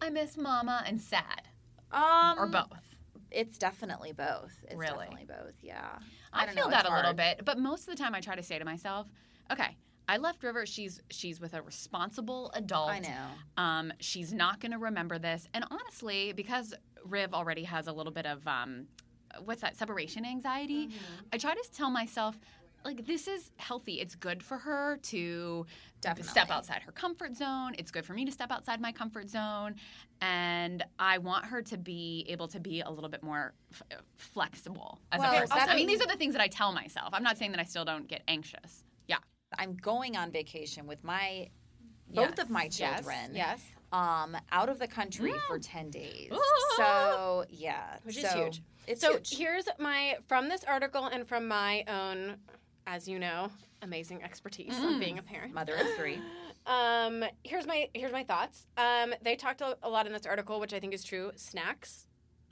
I 0.02 0.10
miss 0.10 0.38
mama 0.38 0.84
and 0.86 1.00
sad, 1.02 1.48
um 1.92 2.38
or 2.38 2.48
both. 2.48 2.96
It's 3.32 3.58
definitely 3.58 4.12
both. 4.12 4.52
It's 4.66 4.76
Really? 4.76 5.06
definitely 5.06 5.26
both. 5.26 5.54
Yeah. 5.62 5.88
I, 6.34 6.46
don't 6.46 6.56
feel 6.56 6.66
know, 6.66 6.72
that 6.72 6.86
a 6.86 6.90
little 6.94 7.04
hard. 7.04 7.18
bit, 7.18 7.46
but 7.46 7.58
most 7.58 7.88
of 7.88 7.96
the 7.96 8.02
time 8.02 8.14
I 8.14 8.20
try 8.20 8.36
to 8.36 8.44
say 8.44 8.60
to 8.60 8.66
myself, 8.66 9.08
okay, 9.52 9.78
I 10.10 10.18
left 10.18 10.44
River. 10.44 10.66
She's 10.66 11.02
she's 11.10 11.40
with 11.40 11.54
a 11.54 11.62
responsible 11.62 12.52
adult. 12.54 12.90
I 12.90 13.00
know. 13.00 13.26
Um, 13.58 13.94
she's 14.00 14.34
not 14.34 14.60
going 14.60 14.74
to 14.74 14.78
remember 14.78 15.18
this, 15.18 15.48
and 15.54 15.64
honestly, 15.72 16.34
because 16.34 16.74
Riv 17.06 17.34
already 17.34 17.64
has 17.64 17.88
a 17.88 17.94
little 17.94 18.12
bit 18.12 18.26
of 18.26 18.46
um, 18.48 18.88
what's 19.46 19.62
that 19.62 19.78
separation 19.78 20.26
anxiety, 20.26 20.88
Mm-hmm. 20.88 21.26
I 21.34 21.38
try 21.38 21.54
to 21.54 21.64
tell 21.74 21.90
myself. 21.90 22.38
Like 22.84 23.06
this 23.06 23.28
is 23.28 23.52
healthy. 23.58 24.00
It's 24.02 24.16
good 24.16 24.42
for 24.42 24.58
her 24.58 24.98
to 25.04 25.68
step 26.22 26.50
outside 26.50 26.82
her 26.82 26.92
comfort 26.92 27.36
zone. 27.36 27.76
It's 27.78 27.92
good 27.92 28.04
for 28.08 28.14
me 28.14 28.26
to 28.26 28.32
step 28.32 28.52
outside 28.52 28.82
my 28.82 28.92
comfort 28.92 29.30
zone, 29.30 29.76
and 30.20 30.84
I 30.98 31.20
want 31.20 31.46
her 31.46 31.62
to 31.62 31.78
be 31.78 32.26
able 32.28 32.48
to 32.48 32.60
be 32.60 32.82
a 32.82 32.90
little 32.90 33.10
bit 33.12 33.22
more 33.22 33.54
f- 33.72 33.84
flexible 34.18 35.00
as 35.12 35.20
Well, 35.20 35.32
a 35.32 35.40
person. 35.42 35.58
also- 35.60 35.72
I 35.72 35.76
mean, 35.76 35.86
these 35.86 36.02
are 36.02 36.08
the 36.08 36.16
things 36.16 36.34
that 36.34 36.42
I 36.42 36.48
tell 36.48 36.72
myself. 36.74 37.10
I'm 37.14 37.22
not 37.22 37.38
saying 37.38 37.52
that 37.52 37.60
I 37.60 37.66
still 37.66 37.86
don't 37.86 38.08
get 38.08 38.24
anxious. 38.28 38.84
Yeah. 39.08 39.18
I'm 39.60 39.76
going 39.76 40.18
on 40.18 40.32
vacation 40.32 40.88
with 40.88 41.04
my 41.04 41.50
both 42.14 42.40
of 42.40 42.50
my 42.50 42.68
children. 42.68 43.36
Yes. 43.36 43.62
Um, 43.92 44.36
out 44.52 44.70
of 44.70 44.80
the 44.80 44.88
country 44.88 45.34
for 45.48 45.60
ten 45.60 45.92
days. 45.92 46.32
Ooh. 46.34 46.42
So 46.78 47.46
yeah, 47.50 47.98
Which 48.04 48.18
is 48.18 48.24
so 48.30 48.44
huge. 48.46 48.64
It's 48.88 49.02
so 49.02 49.14
huge. 49.14 49.38
here's 49.38 49.66
my 49.80 50.18
from 50.28 50.50
this 50.50 50.64
article 50.64 51.06
and 51.06 51.28
from 51.28 51.48
my 51.48 51.84
own, 51.88 52.38
as 52.88 53.08
you 53.08 53.20
know, 53.20 53.50
amazing 53.82 54.24
expertise 54.24 54.74
on 54.78 55.00
being 55.00 55.18
a 55.20 55.22
parent. 55.24 55.54
Mother 55.54 55.76
of 55.76 55.88
three. 55.96 56.20
Um, 56.68 57.24
here's 57.44 57.66
my 57.66 57.90
here's 57.96 58.12
my 58.12 58.24
thoughts. 58.24 58.68
Um, 58.78 59.16
they 59.24 59.36
talked 59.36 59.62
a, 59.62 59.90
lot 59.90 60.06
in 60.06 60.14
this 60.14 60.28
article, 60.28 60.60
which 60.60 60.74
I 60.76 60.80
think 60.80 60.94
is 60.94 61.04
true. 61.04 61.32
Snacks 61.36 62.06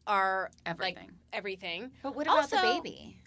are 0.07 0.49
like 0.65 0.65
Everything. 0.95 1.11
everything. 1.31 1.91
But 2.01 2.15
what 2.15 2.25
about 2.25 2.49
the 2.49 2.57
baby? 2.57 3.21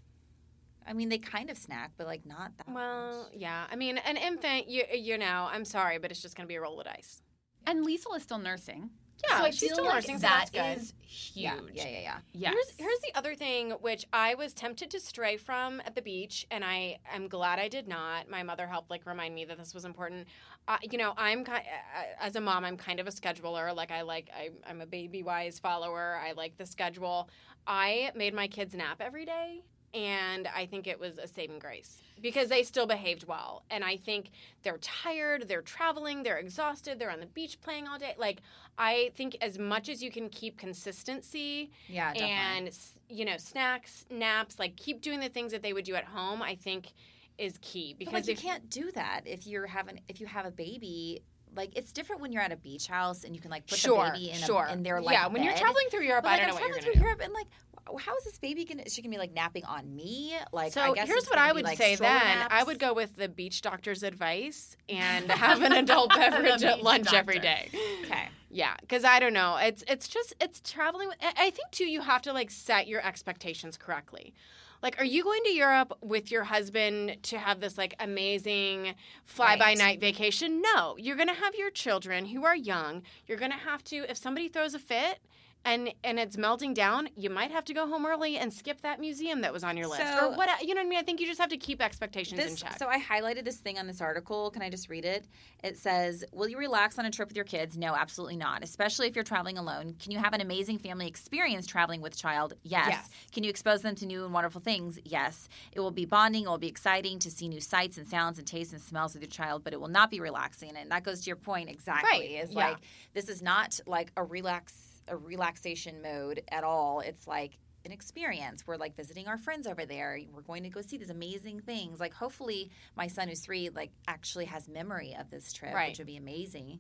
I 0.85 0.93
mean, 0.93 1.09
they 1.09 1.19
kind 1.19 1.51
of 1.51 1.57
snack, 1.57 1.93
but 1.97 2.09
like 2.09 2.27
not 2.27 2.51
that. 2.59 2.69
Well, 2.69 3.31
yeah. 3.33 3.67
I 3.71 3.77
mean, 3.77 3.99
an 3.99 4.17
infant, 4.17 4.69
you 4.69 4.83
you 4.93 5.19
know, 5.19 5.49
I'm 5.53 5.65
sorry, 5.65 5.99
but 5.99 6.11
it's 6.11 6.21
just 6.21 6.37
gonna 6.37 6.49
be 6.49 6.57
a 6.57 6.61
roll 6.61 6.81
of 6.81 6.87
dice. 6.87 7.23
And 7.65 7.87
Liesel 7.87 8.17
is 8.17 8.25
still 8.25 8.39
nursing. 8.39 8.91
Yeah, 9.29 9.39
so 9.39 9.45
I 9.45 9.51
she's 9.51 9.73
still 9.73 9.85
like 9.85 9.95
nursing, 9.95 10.19
that 10.19 10.51
is 10.55 10.95
huge. 11.05 11.45
Yeah, 11.45 11.55
yeah, 11.73 11.89
yeah, 11.89 12.01
yeah. 12.01 12.19
Yes. 12.33 12.53
Here's, 12.55 12.73
here's 12.79 13.01
the 13.01 13.13
other 13.19 13.35
thing, 13.35 13.71
which 13.81 14.05
I 14.13 14.35
was 14.35 14.53
tempted 14.53 14.91
to 14.91 15.01
stray 15.01 15.37
from 15.37 15.81
at 15.85 15.95
the 15.95 16.03
beach, 16.03 16.47
and 16.51 16.65
I 16.65 16.99
am 17.13 17.29
glad 17.29 17.59
I 17.59 17.69
did 17.69 17.87
not. 17.87 18.29
My 18.29 18.43
mother 18.43 18.67
helped 18.67 18.91
like 18.91 19.07
remind 19.07 19.35
me 19.35 19.45
that 19.45 19.59
this 19.59 19.75
was 19.75 19.85
important. 19.85 20.27
Uh, 20.69 20.79
you 20.83 20.99
know, 20.99 21.15
I'm 21.17 21.45
ki- 21.45 21.53
uh, 21.53 22.05
as 22.21 22.37
a 22.37 22.41
mom, 22.41 22.65
I'm 22.65 22.77
kind 22.77 23.01
of 23.01 23.07
a 23.07 23.11
scheduler. 23.11 23.75
Like 23.75 23.91
I 23.91 24.03
like 24.03 24.31
I, 24.37 24.51
I'm 24.69 24.81
a 24.81 24.87
Babywise 24.87 25.61
follower. 25.61 26.19
I 26.23 26.33
like 26.33 26.57
the 26.57 26.67
schedule. 26.67 27.29
I 27.67 28.11
made 28.15 28.35
my 28.35 28.49
kids 28.49 28.75
nap 28.75 29.01
every 29.01 29.25
day. 29.25 29.63
And 29.95 30.49
I 30.55 30.67
think 30.67 30.87
it 30.87 30.99
was 30.99 31.19
a 31.19 31.29
saving 31.29 31.59
grace 31.59 32.01
because 32.21 32.49
they 32.49 32.63
still 32.63 32.87
behaved 32.87 33.27
well. 33.27 33.63
And 33.71 33.85
I 33.85 33.97
think 33.97 34.31
they're 34.63 34.79
tired, 34.79 35.49
they're 35.49 35.61
traveling, 35.61 36.23
they're 36.23 36.39
exhausted, 36.39 36.99
they're 36.99 37.11
on 37.11 37.21
the 37.21 37.27
beach 37.27 37.61
playing 37.61 37.87
all 37.87 37.99
day. 37.99 38.15
Like, 38.17 38.41
I 38.79 39.11
think 39.17 39.37
as 39.43 39.59
much 39.59 39.91
as 39.91 40.03
you 40.03 40.11
can 40.11 40.31
keep 40.31 40.57
consistency 40.57 41.71
Yeah, 41.89 42.15
definitely. 42.15 42.35
and 42.35 42.79
you 43.11 43.25
know 43.27 43.37
snacks 43.37 44.07
naps 44.09 44.59
like 44.59 44.77
keep 44.77 45.03
doing 45.03 45.21
the 45.21 45.29
things 45.29 45.53
that 45.53 45.63
they 45.63 45.75
would 45.75 45.85
do 45.85 45.95
at 45.95 46.05
home 46.05 46.41
i 46.41 46.55
think 46.55 46.93
is 47.37 47.59
key 47.61 47.95
because 47.99 48.15
like, 48.15 48.27
you 48.27 48.33
if 48.33 48.41
can't 48.41 48.71
do 48.71 48.91
that 48.93 49.23
if 49.27 49.47
you're 49.47 49.67
having 49.67 50.01
if 50.09 50.21
you 50.21 50.27
have 50.27 50.47
a 50.47 50.51
baby. 50.51 51.23
Like 51.55 51.77
it's 51.77 51.93
different 51.93 52.23
when 52.23 52.33
you're 52.33 52.41
at 52.41 52.51
a 52.51 52.57
beach 52.57 52.87
house 52.87 53.25
and 53.25 53.37
you 53.37 53.43
can 53.43 53.51
like 53.51 53.67
put 53.67 53.77
sure 53.77 54.07
the 54.07 54.13
baby 54.13 54.31
in, 54.31 54.39
sure 54.39 54.65
a, 54.65 54.73
in 54.73 54.83
their 54.83 55.03
like 55.03 55.13
yeah 55.13 55.27
when 55.27 55.43
you're 55.43 55.55
traveling 55.55 55.85
through 55.91 56.05
europe 56.05 56.25
But, 56.25 56.31
i 56.31 56.33
like, 56.37 56.41
don't 56.47 56.49
I'm 56.49 56.55
know 56.55 56.61
what 56.63 56.69
you're 56.69 56.81
traveling 56.81 56.93
through 56.95 57.01
do 57.03 57.07
Europe 57.07 57.21
and 57.23 57.33
like, 57.35 57.47
how 57.87 58.17
is 58.17 58.25
this 58.25 58.39
baby 58.39 58.65
gonna? 58.65 58.83
Is 58.83 58.95
she 58.95 59.03
gonna 59.03 59.13
be 59.13 59.19
like 59.19 59.33
napping 59.33 59.65
on 59.65 59.95
me? 59.95 60.35
Like, 60.53 60.73
so 60.73 60.81
I 60.81 60.93
guess 60.95 61.09
here's 61.09 61.27
what 61.27 61.39
I 61.39 61.53
would 61.53 61.65
like, 61.65 61.79
say 61.79 61.97
then. 61.97 62.47
I 62.51 62.63
would 62.65 62.79
go 62.79 62.95
with 62.95 63.17
the 63.17 63.29
beach 63.29 63.61
doctor's 63.63 64.03
advice 64.03 64.77
and 64.89 65.31
have 65.31 65.63
an 65.63 65.73
adult 65.73 66.11
beverage 66.15 66.63
at 66.63 66.83
lunch 66.83 67.13
every 67.13 67.35
doctor. 67.35 67.49
day. 67.49 67.69
Okay. 68.05 68.29
Yeah, 68.51 68.75
because 68.81 69.05
I 69.05 69.19
don't 69.19 69.33
know. 69.33 69.57
It's 69.57 69.83
it's 69.89 70.09
just 70.09 70.35
it's 70.41 70.61
traveling. 70.61 71.09
I 71.23 71.51
think 71.51 71.71
too. 71.71 71.87
You 71.87 72.01
have 72.03 72.23
to 72.23 72.33
like 72.33 72.51
set 72.51 72.87
your 72.87 73.05
expectations 73.05 73.77
correctly. 73.77 74.35
Like, 74.83 75.01
are 75.01 75.05
you 75.05 75.23
going 75.23 75.43
to 75.45 75.53
Europe 75.53 75.93
with 76.03 76.33
your 76.33 76.43
husband 76.43 77.17
to 77.25 77.39
have 77.39 77.61
this 77.61 77.79
like 77.79 77.95
amazing 78.01 78.95
fly 79.25 79.57
by 79.57 79.67
Right. 79.67 79.79
night 79.79 80.01
vacation? 80.01 80.61
No, 80.61 80.97
you're 80.99 81.17
gonna 81.17 81.33
have 81.35 81.55
your 81.55 81.71
children 81.71 82.27
who 82.27 82.45
are 82.45 82.57
young. 82.57 83.03
You're 83.27 83.39
gonna 83.39 83.55
have 83.57 83.85
to 83.85 83.99
if 84.11 84.17
somebody 84.17 84.49
throws 84.49 84.75
a 84.75 84.79
fit. 84.81 85.19
And, 85.65 85.95
and 86.03 86.19
it's 86.19 86.37
melting 86.37 86.75
down. 86.75 87.09
You 87.17 87.31
might 87.31 87.53
have 87.53 87.65
to 87.67 87.75
go 87.75 87.87
home 87.87 88.05
early 88.05 88.37
and 88.37 88.53
skip 88.53 88.81
that 88.81 88.99
museum 88.99 89.43
that 89.43 89.53
was 89.53 89.63
on 89.63 89.77
your 89.77 89.87
list, 89.87 90.03
So- 90.03 90.31
or 90.33 90.37
what? 90.37 90.49
You 90.63 90.75
know 90.75 90.81
what 90.81 90.87
I 90.87 90.89
mean? 90.89 90.99
I 90.99 91.03
think 91.03 91.21
you 91.21 91.27
just 91.27 91.41
have 91.41 91.51
to 91.51 91.57
keep 91.57 91.81
expectations 91.81 92.41
in 92.41 92.57
check. 92.57 92.79
so 92.79 92.89
I 92.89 92.99
highlighted 93.01 93.45
this 93.45 93.59
thing 93.59 93.79
on 93.79 93.87
this 93.87 94.01
article. 94.01 94.51
Can 94.51 94.63
I 94.63 94.71
just 94.71 94.89
read 94.89 95.05
it? 95.05 95.27
It 95.63 95.77
says, 95.79 96.25
"Will 96.33 96.49
you 96.49 96.59
relax 96.59 96.99
on 96.99 97.05
a 97.07 97.11
trip 97.11 97.29
with 97.29 97.37
your 97.37 97.45
kids? 97.45 97.77
No, 97.77 97.95
absolutely 97.95 98.37
not. 98.37 98.65
Especially 98.65 99.07
if 99.07 99.15
you're 99.15 99.23
traveling 99.25 99.57
alone. 99.57 99.95
Can 100.03 100.11
you 100.11 100.19
have 100.19 100.33
an 100.33 100.41
amazing 100.41 100.79
family 100.79 101.07
experience 101.07 101.67
traveling 101.67 102.01
with 102.01 102.17
child? 102.17 102.55
Yes. 102.65 102.89
Yes. 102.91 103.09
Can 103.31 103.45
you 103.45 103.51
expose 103.51 103.83
them 103.83 103.95
to 103.97 104.07
new 104.07 104.25
and 104.25 104.35
wonderful 104.35 104.61
things? 104.61 104.99
Yes. 105.05 105.49
It 105.73 105.79
will 105.81 105.91
be 105.93 106.05
bonding. 106.05 106.45
It 106.45 106.49
will 106.49 106.59
be 106.59 106.69
exciting 106.69 107.21
to 107.21 107.31
see 107.31 107.49
new 107.49 107.61
sights 107.61 107.99
and 107.99 108.07
sounds 108.09 108.39
and 108.39 108.47
tastes 108.47 108.73
and 108.73 108.83
smells 108.83 109.15
with 109.15 109.23
your 109.23 109.31
child, 109.31 109.63
but 109.63 109.73
it 109.73 109.81
will 109.81 109.89
not 109.89 110.11
be 110.11 110.19
relaxing. 110.19 110.77
And 110.77 110.91
that 110.91 111.05
goes 111.05 111.21
to 111.21 111.27
your 111.27 111.37
point 111.37 111.71
exactly. 111.71 112.11
Right, 112.11 112.31
Is 112.45 112.51
yeah. 112.53 112.69
like 112.71 112.79
this 113.15 113.29
is 113.29 113.41
not 113.43 113.79
like 113.87 114.11
a 114.17 114.25
relax 114.25 114.92
a 115.09 115.17
relaxation 115.17 116.03
mode 116.03 116.43
at 116.51 116.65
all. 116.65 117.01
It's 117.01 117.27
like 117.27 117.59
an 117.85 117.93
experience. 117.93 118.65
We're 118.67 118.77
like 118.77 118.97
visiting 118.97 119.27
our 119.27 119.37
friends 119.39 119.67
over 119.67 119.85
there. 119.85 120.19
We're 120.33 120.43
going 120.43 120.63
to 120.63 120.69
go 120.69 120.83
see 120.83 120.97
these 120.97 121.11
amazing 121.11 121.61
things. 121.61 121.99
Like 122.01 122.15
hopefully 122.15 122.71
my 122.97 123.09
son 123.09 123.29
who's 123.29 123.41
three 123.41 123.71
like 123.71 123.91
actually 124.07 124.45
has 124.47 124.69
memory 124.69 125.17
of 125.19 125.31
this 125.31 125.53
trip, 125.53 125.75
Right. 125.75 125.91
which 125.91 125.99
would 125.99 126.07
be 126.07 126.17
amazing. 126.17 126.79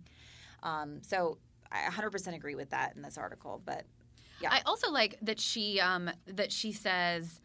Um, 0.62 1.02
so 1.02 1.38
I 1.72 1.88
100% 1.90 2.34
agree 2.34 2.54
with 2.54 2.70
that 2.70 2.94
in 2.94 3.02
this 3.02 3.18
article. 3.18 3.60
But 3.64 3.84
Yeah. 4.40 4.50
I 4.52 4.60
also 4.66 4.90
like 4.90 5.18
that 5.22 5.40
she 5.40 5.80
um 5.80 6.10
that 6.26 6.52
she 6.52 6.72
says 6.72 7.40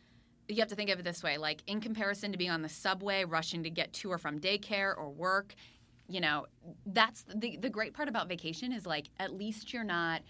you 0.50 0.58
have 0.58 0.70
to 0.70 0.76
think 0.76 0.90
of 0.90 1.00
it 1.00 1.04
this 1.04 1.24
way 1.24 1.38
like 1.38 1.62
in 1.68 1.82
comparison 1.82 2.32
to 2.32 2.38
being 2.38 2.52
on 2.52 2.62
the 2.62 2.70
subway 2.70 3.26
rushing 3.26 3.64
to 3.64 3.70
get 3.70 3.92
to 3.94 4.10
or 4.12 4.18
from 4.18 4.40
daycare 4.40 4.96
or 4.98 5.10
work 5.10 5.54
you 6.08 6.22
know 6.22 6.46
that's 6.86 7.26
the 7.36 7.58
the 7.58 7.70
great 7.70 7.94
part 7.94 8.08
about 8.08 8.30
vacation 8.30 8.72
is 8.72 8.86
like 8.86 9.10
at 9.20 9.34
least 9.34 9.74
you're 9.74 9.84
not 9.84 10.22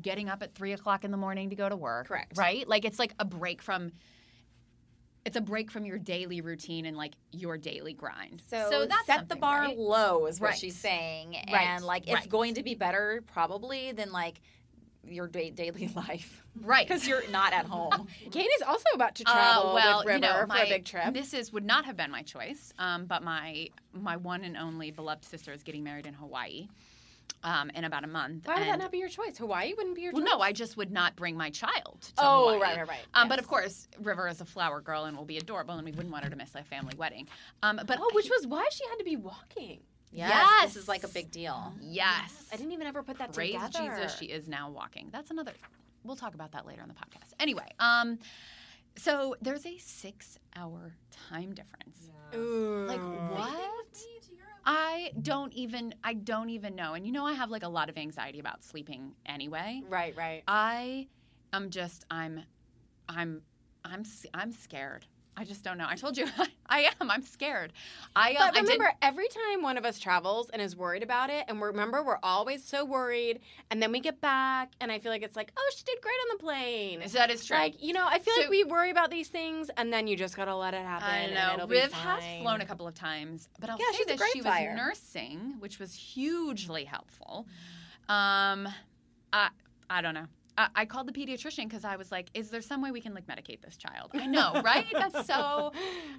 getting 0.00 0.28
up 0.28 0.42
at 0.42 0.54
three 0.54 0.72
o'clock 0.72 1.04
in 1.04 1.10
the 1.10 1.16
morning 1.16 1.50
to 1.50 1.56
go 1.56 1.68
to 1.68 1.76
work 1.76 2.08
Correct. 2.08 2.36
right 2.38 2.66
like 2.68 2.84
it's 2.84 2.98
like 2.98 3.12
a 3.18 3.24
break 3.24 3.60
from 3.60 3.92
it's 5.24 5.36
a 5.36 5.40
break 5.40 5.70
from 5.70 5.84
your 5.84 5.98
daily 5.98 6.40
routine 6.40 6.84
and 6.86 6.96
like 6.96 7.12
your 7.30 7.56
daily 7.56 7.92
grind 7.92 8.42
so, 8.48 8.86
that's 8.88 9.06
set 9.06 9.28
the 9.28 9.36
bar 9.36 9.60
right? 9.60 9.78
low 9.78 10.26
is 10.26 10.40
what 10.40 10.50
Right. 10.50 10.58
she's 10.58 10.76
saying. 10.76 11.36
Right. 11.52 11.62
And 11.68 11.84
like 11.84 12.04
it's 12.08 12.26
going 12.26 12.54
to 12.54 12.62
be 12.62 12.74
better 12.74 13.22
probably 13.32 13.92
than 13.92 14.10
like 14.10 14.40
your 15.04 15.28
da- 15.28 15.50
daily 15.50 15.88
life 15.96 16.44
right 16.60 16.86
because 16.88 17.06
you're 17.06 17.28
not 17.30 17.52
at 17.52 17.66
home. 17.66 18.08
Kate 18.32 18.48
is 18.56 18.62
also 18.66 18.84
about 18.94 19.14
to 19.16 19.24
Uh, 19.28 19.32
travel 19.32 19.74
well, 19.74 19.98
with 19.98 20.06
River 20.06 20.16
you 20.16 20.20
know, 20.22 20.46
my, 20.48 20.58
for 20.60 20.64
a 20.64 20.68
big 20.68 20.84
trip. 20.84 21.04
Mrs. 21.04 21.52
would 21.52 21.64
not 21.64 21.84
have 21.84 21.96
been 21.96 22.10
my 22.10 22.22
choice, 22.22 22.72
um, 22.78 23.04
but 23.06 23.22
my 23.22 23.68
my 23.92 24.16
one 24.16 24.42
and 24.42 24.56
only 24.56 24.90
beloved 24.90 25.24
sister 25.24 25.52
is 25.52 25.62
getting 25.62 25.84
married 25.84 26.06
in 26.06 26.14
Hawaii 26.14 26.66
um, 27.44 27.70
in 27.70 27.84
about 27.84 28.04
a 28.04 28.06
month. 28.06 28.46
Why 28.46 28.58
would 28.58 28.66
that 28.68 28.78
not 28.78 28.92
be 28.92 28.98
your 28.98 29.08
choice? 29.08 29.38
Hawaii 29.38 29.74
wouldn't 29.76 29.94
be 29.96 30.02
your 30.02 30.12
Well, 30.12 30.22
choice. 30.22 30.30
no, 30.32 30.40
I 30.40 30.52
just 30.52 30.76
would 30.76 30.90
not 30.90 31.16
bring 31.16 31.36
my 31.36 31.50
child. 31.50 32.00
To 32.02 32.12
Oh, 32.18 32.52
Hawaii. 32.54 32.60
right, 32.60 32.76
right, 32.78 32.88
right. 32.88 33.00
Um, 33.14 33.28
But 33.28 33.38
of 33.38 33.46
course, 33.48 33.88
River 34.00 34.28
is 34.28 34.40
a 34.40 34.44
flower 34.44 34.80
girl 34.80 35.04
and 35.04 35.16
will 35.16 35.24
be 35.24 35.38
adorable, 35.38 35.74
and 35.74 35.84
we 35.84 35.92
wouldn't 35.92 36.12
want 36.12 36.24
her 36.24 36.30
to 36.30 36.36
miss 36.36 36.54
a 36.54 36.62
family 36.64 36.94
wedding. 36.96 37.28
Um, 37.62 37.80
but 37.86 37.98
Oh, 38.00 38.10
which 38.14 38.28
was 38.30 38.46
why 38.46 38.68
she 38.72 38.84
had 38.88 38.96
to 38.98 39.04
be 39.04 39.16
walking. 39.16 39.80
Yes, 40.14 40.30
yes. 40.30 40.74
this 40.74 40.82
is 40.82 40.88
like 40.88 41.04
a 41.04 41.08
big 41.08 41.30
deal. 41.30 41.72
yes, 41.80 42.48
I 42.52 42.56
didn't 42.56 42.72
even 42.72 42.86
ever 42.86 43.02
put 43.02 43.18
that 43.18 43.32
praise 43.32 43.54
together. 43.54 43.96
Jesus, 43.96 44.18
she 44.18 44.26
is 44.26 44.46
now 44.48 44.68
walking. 44.70 45.08
That's 45.10 45.30
another. 45.30 45.52
We'll 46.04 46.16
talk 46.16 46.34
about 46.34 46.52
that 46.52 46.66
later 46.66 46.82
on 46.82 46.88
the 46.88 46.94
podcast. 46.94 47.32
Anyway, 47.40 47.66
um, 47.80 48.18
so 48.96 49.36
there's 49.40 49.64
a 49.64 49.78
six-hour 49.78 50.94
time 51.30 51.54
difference. 51.54 52.10
Ooh. 52.34 52.84
Like 52.86 53.00
what? 53.30 53.98
I 54.64 55.12
don't 55.20 55.52
even 55.52 55.94
I 56.04 56.14
don't 56.14 56.50
even 56.50 56.74
know. 56.74 56.94
And 56.94 57.06
you 57.06 57.12
know 57.12 57.26
I 57.26 57.32
have 57.32 57.50
like 57.50 57.62
a 57.62 57.68
lot 57.68 57.88
of 57.88 57.96
anxiety 57.96 58.40
about 58.40 58.62
sleeping 58.62 59.12
anyway. 59.26 59.82
Right, 59.88 60.16
right. 60.16 60.42
I 60.46 61.08
am 61.52 61.70
just 61.70 62.04
I'm 62.10 62.44
I'm 63.08 63.42
I'm 63.84 64.04
I'm 64.34 64.52
scared. 64.52 65.06
I 65.34 65.44
just 65.44 65.64
don't 65.64 65.78
know. 65.78 65.86
I 65.88 65.96
told 65.96 66.18
you 66.18 66.26
I 66.66 66.90
am. 67.00 67.10
I'm 67.10 67.22
scared. 67.22 67.72
I 68.14 68.30
um, 68.34 68.36
But 68.38 68.44
I 68.48 68.50
did 68.60 68.62
remember, 68.64 68.92
every 69.00 69.28
time 69.28 69.62
one 69.62 69.78
of 69.78 69.84
us 69.86 69.98
travels 69.98 70.50
and 70.50 70.60
is 70.60 70.76
worried 70.76 71.02
about 71.02 71.30
it, 71.30 71.44
and 71.48 71.60
remember 71.60 72.02
we're 72.04 72.18
always 72.22 72.62
so 72.62 72.84
worried, 72.84 73.40
and 73.70 73.82
then 73.82 73.92
we 73.92 74.00
get 74.00 74.20
back, 74.20 74.72
and 74.80 74.92
I 74.92 74.98
feel 74.98 75.10
like 75.10 75.22
it's 75.22 75.34
like, 75.36 75.50
oh, 75.56 75.70
she 75.76 75.84
did 75.84 76.00
great 76.02 76.12
on 76.30 76.36
the 76.36 76.42
plane. 76.42 77.00
Is 77.02 77.12
that 77.12 77.30
is 77.30 77.44
true. 77.46 77.56
Like, 77.56 77.82
you 77.82 77.94
know, 77.94 78.06
I 78.06 78.18
feel 78.18 78.34
So- 78.34 78.40
like 78.42 78.50
we 78.50 78.64
worry 78.64 78.90
about 78.90 79.10
these 79.10 79.28
things, 79.28 79.70
and 79.78 79.90
then 79.92 80.06
you 80.06 80.16
just 80.16 80.36
gotta 80.36 80.54
let 80.54 80.74
it 80.74 80.82
happen. 80.84 81.08
I 81.08 81.56
know. 81.56 81.66
Riv 81.66 81.92
has 81.92 82.22
flown 82.42 82.60
a 82.60 82.66
couple 82.66 82.86
of 82.86 82.94
times, 82.94 83.48
but 83.58 83.70
I'll 83.70 83.78
Yeah, 83.78 83.86
say 83.96 84.04
that 84.08 84.18
great 84.18 84.32
she 84.32 84.40
flyer. 84.40 84.70
was 84.72 84.76
nursing, 84.78 85.56
which 85.60 85.78
was 85.78 85.94
hugely 85.94 86.84
helpful. 86.84 87.46
Um, 88.08 88.68
I 89.32 89.48
I 89.88 90.02
don't 90.02 90.14
know. 90.14 90.26
I, 90.58 90.68
I 90.74 90.84
called 90.84 91.06
the 91.08 91.12
pediatrician 91.12 91.64
because 91.68 91.84
I 91.84 91.96
was 91.96 92.10
like, 92.12 92.28
"Is 92.34 92.50
there 92.50 92.60
some 92.62 92.82
way 92.82 92.90
we 92.90 93.00
can 93.00 93.14
like 93.14 93.26
medicate 93.26 93.62
this 93.62 93.76
child?" 93.76 94.10
I 94.14 94.26
know, 94.26 94.60
right? 94.64 94.86
That's 94.92 95.26
so. 95.26 95.72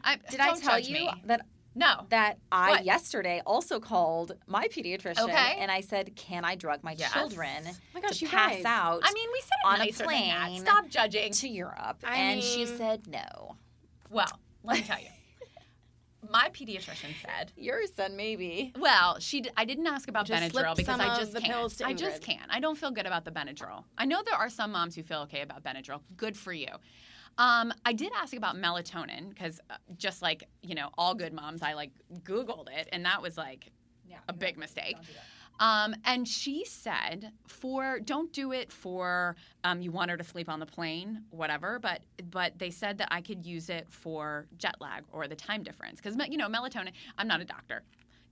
I, 0.03 0.17
Did 0.29 0.39
I 0.39 0.55
tell 0.57 0.79
you 0.79 0.93
me. 0.93 1.09
that 1.25 1.41
No. 1.75 2.05
that 2.09 2.37
I 2.51 2.71
What? 2.71 2.85
yesterday 2.85 3.41
also 3.45 3.79
called 3.79 4.33
my 4.47 4.67
pediatrician 4.67 5.23
Okay. 5.23 5.55
and 5.59 5.69
I 5.71 5.81
said, 5.81 6.15
"Can 6.15 6.45
I 6.45 6.55
drug 6.55 6.83
my 6.83 6.93
Yes. 6.97 7.13
children 7.13 7.63
Oh 7.67 7.71
my 7.93 8.01
gosh, 8.01 8.19
to 8.19 8.25
you 8.25 8.29
pass 8.31 8.51
guys. 8.55 8.65
out 8.65 9.01
I 9.03 9.11
mean, 9.13 9.29
we 9.31 9.41
said 9.41 9.49
it 9.63 9.67
on 9.67 9.75
a 9.75 9.77
nicer 9.85 9.97
than 9.97 10.07
that. 10.07 10.47
plane 10.47 10.59
Stop 10.61 10.87
judging. 10.89 11.31
to 11.33 11.47
Europe?" 11.47 11.97
I 12.03 12.15
and 12.17 12.43
she 12.43 12.65
said, 12.65 13.07
"No." 13.07 13.55
Well, 14.09 14.27
let 14.63 14.77
me 14.77 14.83
tell 14.83 14.99
you. 14.99 15.07
My 16.33 16.49
pediatrician 16.49 17.13
said, 17.21 17.51
Your 17.55 17.85
son, 17.95 18.17
maybe. 18.17 18.73
"Well, 18.77 19.19
she. 19.19 19.41
D- 19.41 19.51
I 19.55 19.65
didn't 19.65 19.87
ask 19.87 20.09
about 20.09 20.25
Just 20.25 20.41
Benadryl 20.41 20.75
because 20.75 20.99
I 20.99 21.15
just 21.17 21.33
the 21.33 21.39
can't. 21.39 21.81
I 21.85 21.93
just 21.93 22.21
can't. 22.21 22.49
I 22.49 22.59
don't 22.59 22.77
feel 22.77 22.91
good 22.91 23.05
about 23.05 23.23
the 23.23 23.31
Benadryl. 23.31 23.83
I 23.97 24.05
know 24.05 24.21
there 24.25 24.35
are 24.35 24.49
some 24.49 24.71
moms 24.71 24.95
who 24.95 25.03
feel 25.03 25.19
okay 25.21 25.41
about 25.41 25.63
Benadryl. 25.63 26.01
Good 26.17 26.35
for 26.35 26.51
you." 26.51 26.67
Um, 27.37 27.73
I 27.85 27.93
did 27.93 28.11
ask 28.21 28.35
about 28.35 28.55
melatonin 28.55 29.29
because, 29.29 29.59
uh, 29.69 29.75
just 29.97 30.21
like 30.21 30.43
you 30.61 30.75
know, 30.75 30.89
all 30.97 31.13
good 31.15 31.33
moms, 31.33 31.61
I 31.61 31.73
like 31.73 31.91
Googled 32.23 32.67
it, 32.75 32.89
and 32.91 33.05
that 33.05 33.21
was 33.21 33.37
like 33.37 33.71
a 34.27 34.33
big 34.33 34.57
mistake. 34.57 34.97
Um, 35.59 35.95
and 36.05 36.27
she 36.27 36.65
said, 36.65 37.31
for 37.47 37.99
don't 37.99 38.31
do 38.33 38.51
it 38.51 38.71
for 38.71 39.35
um, 39.63 39.81
you 39.81 39.91
want 39.91 40.11
her 40.11 40.17
to 40.17 40.23
sleep 40.23 40.49
on 40.49 40.59
the 40.59 40.65
plane, 40.65 41.23
whatever. 41.29 41.79
But 41.79 42.01
but 42.29 42.57
they 42.59 42.69
said 42.69 42.97
that 42.97 43.09
I 43.11 43.21
could 43.21 43.45
use 43.45 43.69
it 43.69 43.87
for 43.89 44.47
jet 44.57 44.75
lag 44.79 45.03
or 45.11 45.27
the 45.27 45.35
time 45.35 45.63
difference 45.63 46.01
because 46.01 46.17
you 46.29 46.37
know 46.37 46.47
melatonin. 46.47 46.91
I'm 47.17 47.27
not 47.27 47.41
a 47.41 47.45
doctor. 47.45 47.83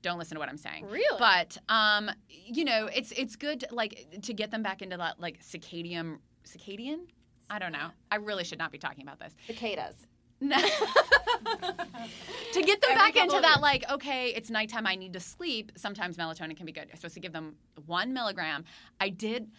Don't 0.02 0.18
listen 0.18 0.36
to 0.36 0.40
what 0.40 0.50
I'm 0.50 0.58
saying. 0.58 0.86
Really? 0.86 1.20
But 1.20 1.58
um, 1.70 2.10
you 2.28 2.66
know, 2.66 2.88
it's 2.94 3.12
it's 3.12 3.36
good 3.36 3.66
like 3.72 4.08
to 4.24 4.34
get 4.34 4.52
them 4.52 4.64
back 4.64 4.82
into 4.82 4.98
that 4.98 5.20
like 5.20 5.44
circadian 5.44 6.18
circadian. 6.46 7.02
I 7.50 7.60
don't 7.60 7.74
know. 7.74 7.90
I 8.10 8.16
really 8.16 8.44
should 8.44 8.60
not 8.60 8.72
be 8.72 8.78
talking 8.78 9.04
about 9.04 9.20
this. 9.20 9.36
Cicadas. 9.46 10.08
No. 10.42 10.58
to 12.54 12.62
get 12.62 12.82
them 12.82 12.92
Every 12.92 12.96
back 12.96 13.16
into 13.16 13.40
that, 13.40 13.62
like, 13.62 13.90
okay, 13.92 14.30
it's 14.30 14.50
nighttime, 14.50 14.88
I 14.88 14.96
need 14.96 15.14
to 15.14 15.20
sleep. 15.20 15.72
Sometimes 15.78 16.18
melatonin 16.18 16.58
can 16.58 16.66
be 16.66 16.72
good. 16.72 16.88
You're 16.88 16.96
supposed 16.96 17.14
to 17.14 17.20
give 17.20 17.32
them 17.32 17.56
one 17.86 18.12
milligram. 18.14 18.66
I 19.00 19.10
did. 19.10 19.52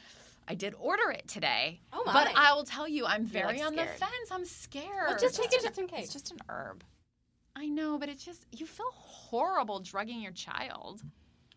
I 0.48 0.56
did 0.56 0.74
order 0.78 1.12
it 1.12 1.28
today, 1.28 1.80
Oh, 1.92 2.02
my. 2.04 2.12
but. 2.12 2.32
I 2.34 2.52
will 2.52 2.64
tell 2.64 2.88
you, 2.88 3.06
I'm 3.06 3.24
very 3.24 3.58
like, 3.58 3.66
on 3.66 3.76
the 3.76 3.84
fence. 3.84 4.30
I'm 4.32 4.44
scared. 4.44 5.06
Well, 5.06 5.18
just 5.18 5.36
take 5.36 5.52
it 5.52 5.62
just 5.62 5.78
in 5.78 5.86
case. 5.86 6.06
It's 6.06 6.12
just 6.12 6.32
an 6.32 6.38
herb. 6.48 6.82
I 7.54 7.68
know, 7.68 7.96
but 7.96 8.08
it's 8.08 8.24
just 8.24 8.44
you 8.50 8.66
feel 8.66 8.90
horrible 8.92 9.78
drugging 9.78 10.20
your 10.20 10.32
child. 10.32 11.02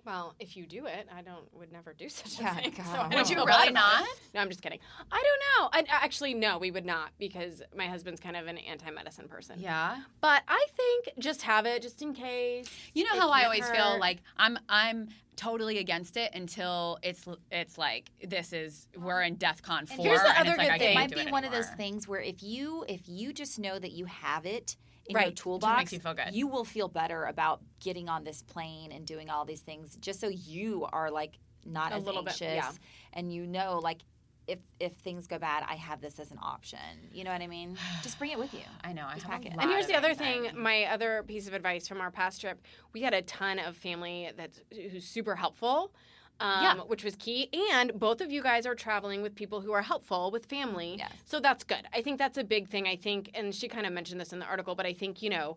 Well, 0.05 0.35
if 0.39 0.55
you 0.55 0.65
do 0.65 0.85
it, 0.85 1.07
I 1.15 1.21
don't 1.21 1.51
would 1.55 1.71
never 1.71 1.93
do 1.93 2.07
such 2.09 2.39
a 2.39 2.43
Yeah, 2.43 2.55
thing. 2.55 2.73
God. 2.77 2.85
so 2.85 2.99
I 2.99 3.15
Would 3.15 3.29
you 3.29 3.35
really 3.37 3.47
bad 3.47 3.69
about 3.69 3.69
it. 3.69 3.73
not? 3.73 4.07
No, 4.33 4.41
I'm 4.41 4.49
just 4.49 4.61
kidding. 4.61 4.79
I 5.11 5.23
don't 5.23 5.83
know. 5.83 5.87
I, 5.91 5.95
actually, 6.03 6.33
no, 6.33 6.57
we 6.57 6.71
would 6.71 6.85
not 6.85 7.09
because 7.17 7.61
my 7.75 7.87
husband's 7.87 8.19
kind 8.21 8.35
of 8.35 8.47
an 8.47 8.57
anti-medicine 8.59 9.27
person. 9.27 9.59
Yeah. 9.59 9.97
But 10.21 10.43
I 10.47 10.65
think 10.75 11.09
just 11.19 11.41
have 11.43 11.65
it 11.65 11.81
just 11.81 12.01
in 12.01 12.13
case. 12.13 12.67
You 12.93 13.03
know 13.05 13.19
how 13.19 13.29
I 13.31 13.41
can't 13.41 13.45
always 13.45 13.69
feel 13.69 13.99
like 13.99 14.19
I'm 14.37 14.57
I'm 14.69 15.09
totally 15.35 15.79
against 15.79 16.15
it 16.15 16.31
until 16.33 16.97
it's 17.03 17.25
it's 17.51 17.77
like 17.77 18.09
this 18.25 18.53
is 18.53 18.87
we're 18.97 19.21
in 19.21 19.35
DEFCON 19.35 19.85
four 19.85 20.05
here's 20.05 20.21
the 20.21 20.29
other 20.39 20.51
it's 20.51 20.57
like 20.57 20.67
good 20.67 20.73
I 20.75 20.77
thing. 20.77 20.91
It 20.91 20.95
might 20.95 21.11
be 21.13 21.19
it 21.21 21.31
one 21.31 21.43
of 21.43 21.51
those 21.51 21.67
things 21.71 22.07
where 22.07 22.21
if 22.21 22.41
you 22.41 22.85
if 22.87 23.01
you 23.05 23.33
just 23.33 23.59
know 23.59 23.77
that 23.77 23.91
you 23.91 24.05
have 24.05 24.45
it 24.45 24.77
in 25.07 25.15
Right. 25.15 25.27
your 25.27 25.33
toolbox, 25.33 25.77
makes 25.79 25.93
you 25.93 25.99
feel 25.99 26.13
good. 26.13 26.33
you 26.33 26.47
will 26.47 26.65
feel 26.65 26.87
better 26.87 27.25
about 27.25 27.61
getting 27.79 28.09
on 28.09 28.23
this 28.23 28.41
plane 28.41 28.91
and 28.91 29.05
doing 29.05 29.29
all 29.29 29.45
these 29.45 29.61
things, 29.61 29.95
just 29.97 30.19
so 30.19 30.27
you 30.27 30.87
are 30.91 31.11
like 31.11 31.37
not 31.65 31.91
A 31.91 31.95
as 31.95 32.03
little 32.03 32.23
bit, 32.23 32.33
anxious, 32.41 32.47
yeah. 32.55 32.71
and 33.13 33.31
you 33.33 33.45
know 33.47 33.79
like. 33.81 34.01
If, 34.47 34.59
if 34.79 34.93
things 34.97 35.25
go 35.25 35.39
bad, 35.39 35.63
I 35.67 35.73
have 35.73 36.01
this 36.01 36.19
as 36.19 36.29
an 36.29 36.37
option. 36.39 36.77
You 37.11 37.23
know 37.23 37.31
what 37.31 37.41
I 37.41 37.47
mean? 37.47 37.79
Just 38.03 38.19
bring 38.19 38.29
it 38.29 38.37
with 38.37 38.53
you. 38.53 38.59
I 38.83 38.93
know. 38.93 39.07
I 39.07 39.15
Just 39.15 39.25
have 39.25 39.41
pack 39.41 39.45
it. 39.47 39.53
And 39.59 39.71
here's 39.71 39.87
the 39.87 39.95
other 39.95 40.09
anxiety. 40.09 40.49
thing. 40.49 40.61
My 40.61 40.83
other 40.83 41.23
piece 41.27 41.47
of 41.47 41.55
advice 41.55 41.87
from 41.87 41.99
our 41.99 42.11
past 42.11 42.41
trip, 42.41 42.61
we 42.93 43.01
had 43.01 43.15
a 43.15 43.23
ton 43.23 43.57
of 43.57 43.75
family 43.75 44.29
that's 44.37 44.61
who's 44.71 45.03
super 45.03 45.35
helpful. 45.35 45.95
Um, 46.39 46.63
Yeah. 46.63 46.75
which 46.83 47.03
was 47.05 47.15
key. 47.15 47.49
And 47.71 47.97
both 47.97 48.19
of 48.19 48.29
you 48.31 48.43
guys 48.43 48.65
are 48.65 48.75
traveling 48.75 49.21
with 49.21 49.35
people 49.35 49.61
who 49.61 49.71
are 49.71 49.81
helpful 49.81 50.31
with 50.31 50.45
family. 50.47 50.95
Yes. 50.97 51.13
So 51.25 51.39
that's 51.39 51.63
good. 51.63 51.87
I 51.93 52.01
think 52.01 52.19
that's 52.19 52.37
a 52.37 52.43
big 52.43 52.67
thing. 52.67 52.87
I 52.87 52.97
think, 52.97 53.31
and 53.33 53.55
she 53.55 53.67
kind 53.69 53.85
of 53.87 53.93
mentioned 53.93 54.19
this 54.19 54.33
in 54.33 54.39
the 54.39 54.45
article, 54.45 54.75
but 54.75 54.85
I 54.85 54.91
think, 54.93 55.21
you 55.21 55.29
know, 55.29 55.55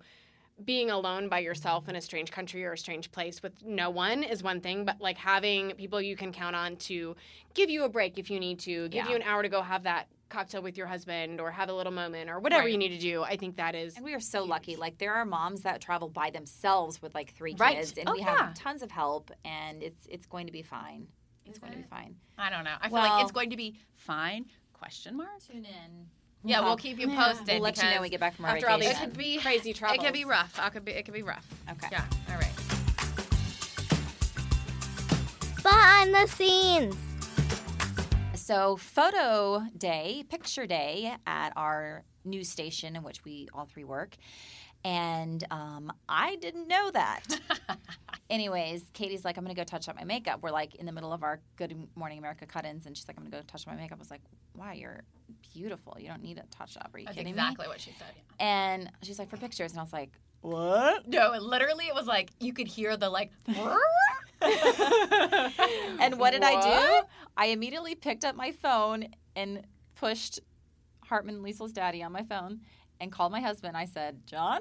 being 0.65 0.91
alone 0.91 1.29
by 1.29 1.38
yourself 1.38 1.88
in 1.88 1.97
a 1.97 2.00
strange 2.00 2.31
country 2.31 2.65
or 2.65 2.73
a 2.73 2.79
strange 2.79 3.11
place 3.12 3.43
with 3.43 3.53
no 3.65 3.91
one 3.91 4.23
is 4.23 4.43
one 4.43 4.61
thing, 4.61 4.85
but 4.85 5.00
like 5.00 5.17
having 5.17 5.71
people 5.73 6.00
you 6.00 6.17
can 6.17 6.33
count 6.33 6.57
on 6.57 6.77
to 6.77 7.15
give 7.55 7.71
you 7.71 7.85
a 7.85 7.88
break 7.88 8.19
if 8.19 8.31
you 8.31 8.41
need 8.41 8.59
to, 8.61 8.88
give 8.88 9.05
Yeah. 9.05 9.11
you 9.11 9.17
an 9.17 9.23
hour 9.23 9.43
to 9.43 9.49
go 9.49 9.62
have 9.62 9.85
that 9.85 10.09
cocktail 10.29 10.61
with 10.61 10.77
your 10.77 10.87
husband 10.87 11.41
or 11.41 11.50
have 11.50 11.69
a 11.71 11.73
little 11.73 11.93
moment 11.93 12.29
or 12.29 12.38
whatever 12.41 12.65
Right. 12.65 12.73
you 12.73 12.77
need 12.79 12.91
to 12.91 12.99
do. 12.99 13.23
I 13.23 13.37
think 13.37 13.57
that 13.57 13.75
is 13.75 13.97
And 13.97 14.05
we 14.05 14.12
are 14.15 14.21
so 14.21 14.45
lucky. 14.45 14.77
Like 14.77 14.99
there 14.99 15.15
are 15.15 15.25
moms 15.25 15.62
that 15.62 15.81
travel 15.81 16.09
by 16.09 16.31
themselves 16.31 17.00
with 17.00 17.15
like 17.15 17.33
three 17.33 17.55
Right. 17.55 17.77
kids, 17.79 17.97
and 17.97 18.09
Oh, 18.09 18.12
we 18.12 18.19
yeah. 18.21 18.37
have 18.37 18.55
tons 18.55 18.83
of 18.83 18.91
help, 18.91 19.31
and 19.45 19.83
it's 19.83 20.07
it's 20.07 20.27
going 20.27 20.47
to 20.47 20.53
be 20.53 20.62
fine. 20.62 21.07
It's 21.47 21.59
going 21.59 21.73
to 21.73 21.79
be 21.79 21.85
fine. 21.85 22.17
I 22.37 22.50
don't 22.50 22.65
know. 22.65 22.75
I 22.81 22.88
feel 22.88 22.95
Well- 22.99 23.09
like 23.17 23.23
it's 23.23 23.33
going 23.33 23.50
to 23.50 23.57
be 23.57 23.79
fine. 23.95 24.45
Question 24.75 25.17
mark. 25.17 25.41
Tune 25.47 25.65
in. 25.65 26.11
Yeah, 26.45 26.61
Well, 26.61 26.71
we'll 26.71 26.76
keep 26.76 26.99
you 26.99 27.09
posted. 27.09 27.49
We'll 27.49 27.61
let 27.61 27.76
you 27.78 27.83
know 27.85 27.90
when 27.95 28.02
we 28.02 28.09
get 28.11 28.21
back 28.21 28.35
from 28.37 28.45
our 28.47 28.52
after 28.52 28.68
all 28.71 28.78
these 28.78 28.90
It 28.90 28.97
could 28.99 29.18
be 29.18 29.38
crazy 29.42 29.71
It 29.71 29.76
travels. 29.76 30.04
could 30.04 30.12
be 30.12 30.25
rough. 30.25 30.59
I 30.61 30.68
could 30.71 30.85
be. 30.85 30.92
It 30.92 31.04
could 31.04 31.14
be 31.14 31.23
rough. 31.23 31.47
Okay. 31.71 31.88
Yeah. 31.90 32.04
All 32.30 32.37
right. 32.38 32.52
Behind 35.62 36.14
the 36.14 36.26
scenes. 36.28 36.97
So, 38.35 38.76
photo 38.76 39.62
day, 39.76 40.25
picture 40.30 40.66
day 40.66 41.14
at 41.26 41.52
our 41.57 42.04
news 42.25 42.49
station 42.50 42.97
in 42.97 43.02
which 43.02 43.25
we 43.25 43.49
all 43.52 43.66
three 43.66 43.85
work. 43.85 44.16
And 44.85 45.45
um, 45.50 45.92
I 46.09 46.37
didn't 46.37 46.68
know 46.68 46.90
that. 46.92 47.25
Anyways, 48.30 48.85
Katie's 48.92 49.25
like, 49.25 49.38
I'm 49.38 49.44
going 49.44 49.54
to 49.54 49.58
go 49.58 49.64
touch 49.64 49.88
up 49.88 49.97
my 49.97 50.04
makeup. 50.04 50.40
We're 50.42 50.50
like 50.50 50.75
in 50.75 50.85
the 50.85 50.92
middle 50.92 51.12
of 51.12 51.23
our 51.23 51.40
Good 51.56 51.75
Morning 51.97 52.18
America 52.18 52.44
cut 52.47 52.66
ins. 52.66 52.85
And 52.85 52.94
she's 52.97 53.08
like, 53.08 53.16
I'm 53.16 53.23
going 53.23 53.32
to 53.32 53.38
go 53.38 53.42
touch 53.47 53.62
up 53.66 53.73
my 53.75 53.80
makeup. 53.80 53.99
I 53.99 54.00
was 54.00 54.11
like, 54.11 54.20
wow, 54.54 54.73
you're 54.73 55.02
beautiful. 55.54 55.97
You 55.99 56.08
don't 56.08 56.23
need 56.23 56.37
a 56.38 56.44
touch 56.54 56.76
up. 56.76 56.90
Are 56.92 56.99
you 56.99 57.06
That's 57.06 57.16
kidding 57.16 57.30
exactly 57.30 57.64
me? 57.64 57.70
what 57.70 57.80
she 57.80 57.92
said. 57.92 58.08
Yeah. 58.38 58.44
And 58.47 58.92
she's 59.02 59.18
like, 59.18 59.30
for 59.30 59.38
pictures. 59.38 59.73
And 59.73 59.80
I 59.80 59.82
was 59.82 59.92
like, 59.94 60.11
what? 60.42 61.08
No, 61.08 61.32
it 61.32 61.42
literally, 61.42 61.87
it 61.87 61.94
was 61.94 62.06
like 62.06 62.30
you 62.38 62.52
could 62.52 62.68
hear 62.68 62.97
the 62.97 63.08
like. 63.08 63.30
And 66.00 66.18
what 66.18 66.30
did 66.30 66.42
I 66.44 66.61
do? 67.00 67.06
I 67.37 67.47
immediately 67.47 67.94
picked 67.94 68.25
up 68.25 68.37
my 68.37 68.52
phone 68.52 69.08
and 69.35 69.62
pushed 69.97 70.40
Hartman 71.04 71.42
Liesl's 71.42 71.73
daddy 71.73 72.02
on 72.02 72.12
my 72.12 72.23
phone 72.23 72.61
and 73.00 73.11
called 73.11 73.32
my 73.32 73.40
husband. 73.40 73.76
I 73.76 73.85
said, 73.85 74.20
John, 74.26 74.61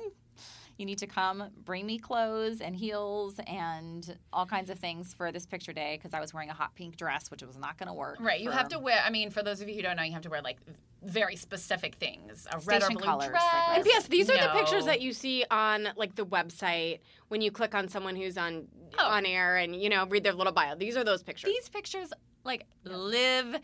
you 0.78 0.86
need 0.86 1.00
to 1.00 1.08
come 1.08 1.50
bring 1.66 1.86
me 1.86 1.98
clothes 1.98 2.62
and 2.62 2.76
heels 2.76 3.40
and 3.48 4.18
all 4.32 4.46
kinds 4.46 4.70
of 4.70 4.78
things 4.80 5.14
for 5.14 5.32
this 5.32 5.46
picture 5.46 5.74
day 5.74 5.98
because 5.98 6.14
I 6.14 6.20
was 6.20 6.34
wearing 6.34 6.50
a 6.50 6.54
hot 6.54 6.76
pink 6.76 6.98
dress, 6.98 7.32
which 7.32 7.42
was 7.44 7.58
not 7.58 7.78
going 7.78 7.88
to 7.88 7.94
work. 7.94 8.18
Right. 8.20 8.40
You 8.40 8.52
for- 8.52 8.58
have 8.58 8.70
to 8.70 8.80
wear. 8.80 9.00
I 9.04 9.10
mean, 9.10 9.30
for 9.32 9.42
those 9.44 9.60
of 9.62 9.68
you 9.68 9.76
who 9.76 9.82
don't 9.82 9.96
know, 9.98 10.04
you 10.04 10.14
have 10.14 10.22
to 10.24 10.30
wear 10.30 10.42
like 10.42 10.58
very 11.04 11.36
specific 11.36 11.96
things. 11.96 12.48
A 12.52 12.60
red 12.60 12.84
or 12.84 12.90
blue 12.90 13.00
colors, 13.00 13.30
dress. 13.30 13.44
like 13.44 13.78
And 13.78 13.86
yes, 13.86 14.08
these 14.08 14.30
are 14.30 14.38
the 14.38 14.50
pictures 14.54 14.86
that 14.86 15.02
you 15.02 15.14
see 15.14 15.44
on 15.50 15.90
like 15.96 16.16
the 16.16 16.26
website 16.26 17.00
when 17.30 17.42
you 17.42 17.52
click 17.52 17.74
on 17.76 17.88
someone 17.88 18.16
who's 18.16 18.38
on 18.38 18.68
Oh. 19.00 19.06
on 19.06 19.26
air 19.26 19.58
and 19.58 19.76
you 19.76 19.90
know 19.90 20.06
read 20.08 20.24
their 20.24 20.32
little 20.34 20.54
bio. 20.54 20.74
These 20.76 20.96
are 20.96 21.04
those 21.04 21.22
pictures. 21.22 21.50
These 21.54 21.70
pictures 21.70 22.14
like 22.46 22.66
live 22.84 23.58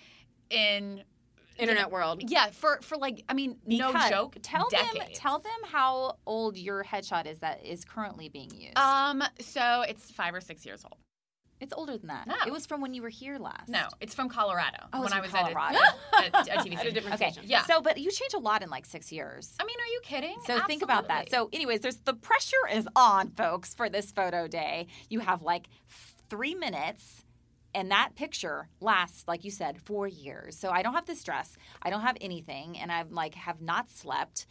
in. 0.49 1.03
Internet 1.57 1.91
world. 1.91 2.21
Yeah, 2.29 2.49
for 2.51 2.79
for 2.81 2.97
like 2.97 3.23
I 3.29 3.33
mean, 3.33 3.57
no 3.65 3.93
joke. 4.09 4.37
Tell 4.41 4.67
them, 4.69 4.85
tell 5.13 5.39
them 5.39 5.51
how 5.65 6.17
old 6.25 6.57
your 6.57 6.83
headshot 6.83 7.25
is 7.27 7.39
that 7.39 7.65
is 7.65 7.85
currently 7.85 8.29
being 8.29 8.51
used. 8.55 8.77
Um, 8.77 9.23
so 9.39 9.83
it's 9.87 10.09
five 10.11 10.33
or 10.33 10.41
six 10.41 10.65
years 10.65 10.83
old. 10.83 10.97
it's 11.61 11.73
older 11.73 11.97
than 11.97 12.07
that. 12.07 12.27
No. 12.27 12.35
It 12.45 12.51
was 12.51 12.65
from 12.65 12.81
when 12.81 12.93
you 12.93 13.01
were 13.01 13.09
here 13.09 13.37
last. 13.37 13.69
No, 13.69 13.87
it's 14.01 14.13
from 14.13 14.27
Colorado. 14.27 14.79
Oh, 14.91 15.01
when 15.01 15.13
I 15.13 15.21
was 15.21 15.33
at 15.33 15.41
a- 15.49 15.53
Colorado. 15.53 15.77
a, 16.17 16.21
TV 16.61 16.75
At 16.77 16.85
a 16.87 16.91
different 16.97 17.15
Okay. 17.21 17.31
station. 17.31 17.43
Yeah. 17.49 17.63
So, 17.63 17.81
but 17.81 17.97
you 17.97 18.11
changed 18.11 18.33
a 18.35 18.39
lot 18.39 18.63
in 18.63 18.69
like 18.69 18.85
six 18.85 19.11
years. 19.13 19.53
I 19.59 19.63
mean, 19.63 19.77
are 19.79 19.91
you 19.93 20.01
kidding? 20.03 20.35
So 20.45 20.59
think 20.67 20.81
about 20.83 21.07
that. 21.07 21.29
So, 21.31 21.49
anyways, 21.53 21.79
there's 21.79 21.97
the 21.97 22.13
pressure 22.15 22.57
is 22.73 22.85
on, 22.97 23.29
folks, 23.31 23.73
for 23.73 23.87
this 23.89 24.11
photo 24.11 24.47
day. 24.47 24.87
You 25.09 25.19
have 25.21 25.41
like 25.41 25.67
three 26.29 26.55
minutes, 26.55 27.23
and 27.73 27.91
that 27.91 28.15
picture 28.15 28.69
lasts, 28.79 29.23
like 29.27 29.43
you 29.43 29.51
said, 29.51 29.81
four 29.81 30.07
years. 30.07 30.57
So 30.57 30.69
I 30.69 30.81
don't 30.81 30.93
have 30.93 31.05
this 31.05 31.23
dress. 31.23 31.57
I 31.81 31.89
don't 31.89 32.01
have 32.01 32.17
anything, 32.21 32.77
and 32.77 32.91
I'm 32.91 33.11
like 33.11 33.35
have 33.35 33.61
not 33.61 33.89
slept. 33.89 34.47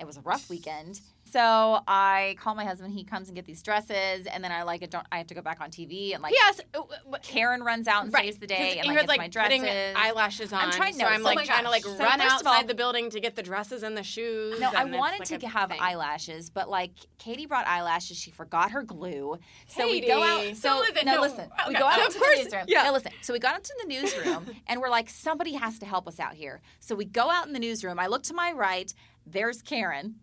It 0.00 0.06
was 0.06 0.16
a 0.16 0.20
rough 0.22 0.48
weekend. 0.48 1.00
So 1.30 1.80
I 1.86 2.34
call 2.40 2.56
my 2.56 2.64
husband. 2.64 2.92
He 2.92 3.04
comes 3.04 3.28
and 3.28 3.36
get 3.36 3.44
these 3.44 3.62
dresses, 3.62 4.26
and 4.26 4.42
then 4.42 4.50
I 4.50 4.64
like 4.64 4.82
it. 4.82 4.90
Don't 4.90 5.06
I 5.12 5.18
have 5.18 5.28
to 5.28 5.34
go 5.34 5.42
back 5.42 5.60
on 5.60 5.70
TV 5.70 6.12
and 6.12 6.22
like 6.24 6.32
Yes. 6.32 6.60
uh, 6.74 6.82
Karen 7.22 7.62
runs 7.62 7.86
out 7.86 8.02
and 8.04 8.12
Right. 8.12 8.24
saves 8.24 8.38
the 8.38 8.48
day 8.48 8.78
and 8.80 8.88
like, 8.88 9.06
like 9.06 9.18
my 9.18 9.28
dresses. 9.28 9.94
eyelashes 9.96 10.52
on. 10.52 10.58
I'm 10.60 10.70
trying- 10.72 10.94
so 10.94 11.02
no, 11.02 11.06
I'm 11.06 11.20
so- 11.20 11.24
like 11.26 11.36
oh 11.36 11.40
my 11.42 11.44
trying 11.46 11.64
to 11.64 11.70
like. 11.70 11.84
So 11.84 11.96
run 11.98 12.20
outside 12.20 12.62
all- 12.62 12.66
the 12.66 12.74
building 12.74 13.10
to 13.10 13.20
get 13.20 13.36
the 13.36 13.44
dresses 13.44 13.84
and 13.84 13.96
the 13.96 14.02
shoes. 14.02 14.58
No, 14.58 14.70
I 14.74 14.84
wanted 14.84 15.20
like 15.30 15.40
to 15.40 15.46
have 15.48 15.68
thing. 15.70 15.78
eyelashes, 15.80 16.50
but 16.50 16.68
like 16.68 16.92
Katie 17.18 17.46
brought 17.46 17.66
eyelashes, 17.68 18.16
she 18.16 18.32
forgot 18.32 18.72
her 18.72 18.82
glue. 18.82 19.38
So 19.68 19.86
we 19.86 20.00
go 20.00 20.22
out. 20.24 20.56
So 20.56 20.78
listen, 20.80 21.06
no, 21.06 21.14
no, 21.16 21.20
listen. 21.20 21.48
We 21.68 21.74
go 21.74 21.84
out 21.86 22.00
so 22.00 22.04
into 22.06 22.18
of 22.18 22.24
the 22.24 22.42
newsroom. 22.42 22.64
yeah. 22.66 22.82
No, 22.84 22.92
listen. 22.92 23.12
So 23.22 23.32
we 23.34 23.38
got 23.38 23.54
into 23.56 23.74
the 23.82 23.86
newsroom, 23.86 24.46
and 24.66 24.80
we're 24.80 24.90
like, 24.90 25.08
somebody 25.08 25.52
has 25.52 25.78
to 25.78 25.86
help 25.86 26.08
us 26.08 26.18
out 26.18 26.34
here. 26.34 26.60
So 26.80 26.96
we 26.96 27.04
go 27.04 27.30
out 27.30 27.46
in 27.46 27.52
the 27.52 27.60
newsroom. 27.60 28.00
I 28.00 28.08
look 28.08 28.24
to 28.24 28.34
my 28.34 28.50
right. 28.50 28.92
There's 29.26 29.62
Karen. 29.62 30.16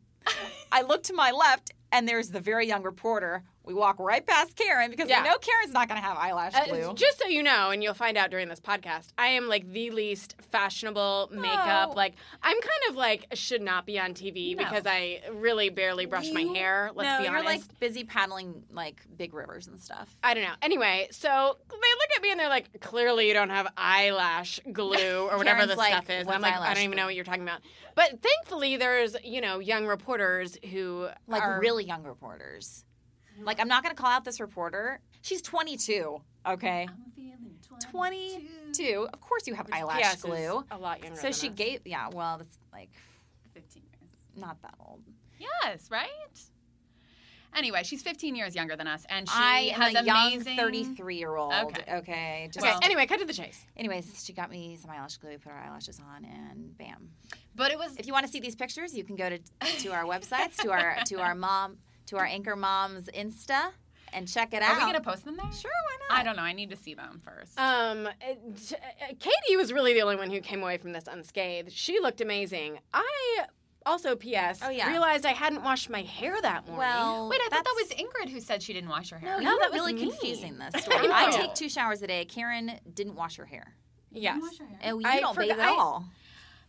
I 0.72 0.82
look 0.82 1.04
to 1.04 1.14
my 1.14 1.32
left, 1.32 1.72
and 1.92 2.08
there's 2.08 2.30
the 2.30 2.40
very 2.42 2.68
young 2.68 2.84
reporter. 2.84 3.44
We 3.68 3.74
walk 3.74 4.00
right 4.00 4.26
past 4.26 4.56
Karen 4.56 4.90
because 4.90 5.10
Yeah. 5.10 5.22
we 5.24 5.30
know 5.30 5.38
Karen's 5.38 5.74
not 5.74 5.90
going 5.90 6.02
to 6.02 6.08
have 6.08 6.16
eyelash 6.18 6.56
Uh, 6.56 6.66
glue. 6.66 6.94
just 6.96 7.20
so 7.20 7.28
you 7.28 7.44
know, 7.44 7.70
and 7.72 7.84
you'll 7.84 7.94
find 7.94 8.18
out 8.18 8.32
during 8.32 8.48
this 8.48 8.62
podcast, 8.62 9.10
I 9.18 9.28
am 9.28 9.48
like 9.50 9.70
the 9.72 9.92
least 9.92 10.36
fashionable 10.52 11.30
makeup. 11.34 11.90
No. 11.90 11.94
Like 11.96 12.16
I'm 12.42 12.60
kind 12.62 12.82
of 12.90 12.96
like 12.96 13.26
should 13.34 13.62
not 13.62 13.86
be 13.86 14.00
on 14.00 14.14
TV 14.14 14.56
No. 14.56 14.64
because 14.64 14.86
I 14.86 15.22
really 15.34 15.70
barely 15.70 16.06
brush 16.06 16.32
my 16.32 16.44
hair. 16.44 16.92
Let's 16.96 17.08
no, 17.20 17.24
be 17.24 17.28
honest. 17.28 17.44
you're 17.44 17.54
like 17.58 17.80
busy 17.80 18.04
paddling 18.06 18.64
like 18.72 19.02
big 19.18 19.34
rivers 19.34 19.68
and 19.68 19.80
stuff. 19.82 20.16
I 20.24 20.34
don't 20.34 20.44
know. 20.44 20.54
Anyway, 20.62 21.10
so 21.12 21.58
they 21.70 21.76
look 21.76 22.10
at 22.16 22.22
me 22.22 22.32
and 22.32 22.40
they're 22.40 22.48
like, 22.50 22.80
"Clearly, 22.80 23.28
you 23.28 23.34
don't 23.34 23.50
have 23.50 23.68
eyelash 23.76 24.60
glue 24.72 25.28
or 25.32 25.38
whatever 25.38 25.66
the 25.66 25.76
like, 25.76 25.92
stuff 25.92 26.10
is." 26.10 26.26
And 26.26 26.32
I'm 26.34 26.42
like, 26.42 26.56
"I 26.56 26.74
don't 26.74 26.84
even 26.84 26.96
know 26.96 27.06
what 27.06 27.16
you're 27.16 27.26
talking 27.26 27.44
about." 27.44 27.60
But 27.96 28.22
thankfully, 28.22 28.78
there's 28.78 29.16
you 29.24 29.42
know 29.42 29.60
young 29.60 29.86
reporters 29.88 30.58
who 30.72 31.10
like 31.28 31.44
really 31.60 31.84
young 31.84 32.04
reporters. 32.04 32.86
Like 33.44 33.60
I'm 33.60 33.68
not 33.68 33.84
going 33.84 33.96
to 33.96 34.02
call 34.02 34.12
out 34.12 34.26
this 34.26 34.40
reporter. 34.40 35.00
She's 35.22 35.42
22. 35.42 36.22
Okay, 36.48 36.88
I'm 36.90 37.12
feeling 37.16 37.58
22. 37.92 39.08
Of 39.12 39.22
course 39.22 39.48
you 39.48 39.54
have 39.54 39.68
eyelash 39.72 39.98
P.S. 39.98 40.16
is 40.16 40.22
glue. 40.22 40.64
a 40.72 40.78
lot 40.78 41.04
younger. 41.04 41.20
So 41.20 41.32
she 41.32 41.50
us. 41.50 41.56
gave. 41.56 41.82
Yeah, 41.86 42.10
well, 42.12 42.38
that's 42.38 42.58
like 42.72 42.90
15 43.54 43.84
years. 43.84 44.12
not 44.36 44.62
that 44.62 44.76
old. 44.80 45.02
Yes, 45.40 45.90
right? 45.92 46.08
Anyway, 47.56 47.82
she's 47.84 48.04
15 48.04 48.36
years 48.36 48.56
younger 48.56 48.76
than 48.76 48.88
us, 48.88 49.04
and 49.10 49.28
she 49.28 49.36
I 49.36 49.60
has 49.74 49.96
a 49.96 50.04
young 50.04 50.42
33 50.42 51.16
year 51.16 51.36
old. 51.36 51.54
Okay. 51.54 51.96
Okay. 51.96 52.50
Just, 52.52 52.66
Okay, 52.66 52.76
anyway, 52.84 53.08
cut 53.08 53.20
to 53.20 53.26
the 53.26 53.34
chase. 53.34 53.66
anyways, 53.76 54.24
she 54.24 54.32
got 54.34 54.52
me 54.52 54.78
some 54.80 54.92
eyelash 54.92 55.18
glue, 55.18 55.38
put 55.40 55.52
her 55.52 55.58
eyelashes 55.58 56.00
on, 56.00 56.26
and 56.26 56.78
bam. 56.78 57.10
But 57.56 57.72
it 57.72 57.80
was 57.80 57.96
If 57.98 58.06
you 58.06 58.14
want 58.14 58.26
to 58.28 58.32
see 58.32 58.40
these 58.40 58.56
pictures, 58.56 58.96
you 58.96 59.04
can 59.04 59.16
go 59.16 59.30
to 59.30 59.40
to 59.80 59.90
our 59.90 60.04
websites, 60.04 60.58
to 60.58 60.72
our 60.72 60.98
to 61.06 61.20
our 61.20 61.34
mom 61.34 61.78
to 62.08 62.18
our 62.18 62.26
anchor 62.26 62.56
mom's 62.56 63.08
Insta, 63.08 63.72
and 64.14 64.28
check 64.28 64.54
it 64.54 64.62
Are 64.62 64.66
out. 64.66 64.72
Are 64.82 64.86
we 64.88 64.92
gonna 64.94 65.02
post 65.02 65.26
them 65.26 65.36
there? 65.38 65.52
Sure, 65.52 65.72
why 65.72 66.16
not? 66.16 66.20
I 66.20 66.24
don't 66.24 66.36
know. 66.38 66.44
I 66.44 66.54
need 66.54 66.70
to 66.70 66.76
see 66.78 66.94
them 66.94 67.22
first. 67.24 67.60
Um, 67.60 68.08
it- 68.22 68.74
uh, 68.74 69.14
Katie 69.20 69.56
was 69.58 69.72
really 69.74 69.94
the 69.94 70.02
only 70.02 70.16
one 70.16 70.30
who 70.32 70.40
came 70.42 70.62
away 70.64 70.78
from 70.78 70.92
this 70.94 71.06
unscathed. 71.08 71.72
She 71.72 72.00
looked 72.00 72.22
amazing. 72.22 72.80
I 72.94 73.46
also, 73.86 74.16
P.S. 74.16 74.60
Oh, 74.64 74.70
yeah. 74.70 74.90
realized 74.90 75.26
I 75.26 75.32
hadn't 75.34 75.64
washed 75.64 75.90
my 75.90 76.02
hair 76.02 76.42
that 76.42 76.66
morning. 76.68 76.78
Well, 76.80 77.30
Wait, 77.30 77.40
I 77.46 77.50
thought 77.50 77.64
that 77.64 77.74
was 77.76 77.90
Ingrid 77.90 78.30
who 78.30 78.40
said 78.42 78.62
she 78.62 78.74
didn't 78.74 78.90
wash 78.90 79.10
her 79.12 79.18
hair. 79.20 79.38
No, 79.38 79.44
No, 79.44 79.52
you 79.54 79.60
that 79.60 79.72
was 79.72 79.80
really 79.80 79.94
me. 79.94 80.02
confusing 80.10 80.58
this 80.58 80.84
story. 80.84 81.08
No. 81.08 81.14
I 81.14 81.32
take 81.32 81.54
two 81.56 81.70
showers 81.70 82.02
a 82.02 82.08
day. 82.08 82.26
Karen 82.26 82.80
didn't 82.94 83.16
wash 83.16 83.38
her 83.38 83.46
hair. 83.46 83.76
yes. 84.12 84.42
Oh, 84.86 85.00
you 85.00 85.08
I 85.08 85.20
don't 85.20 85.38
bathe 85.38 85.52
forgot- 85.52 85.60
at 85.60 85.70
I- 85.70 85.78
all. 85.78 86.06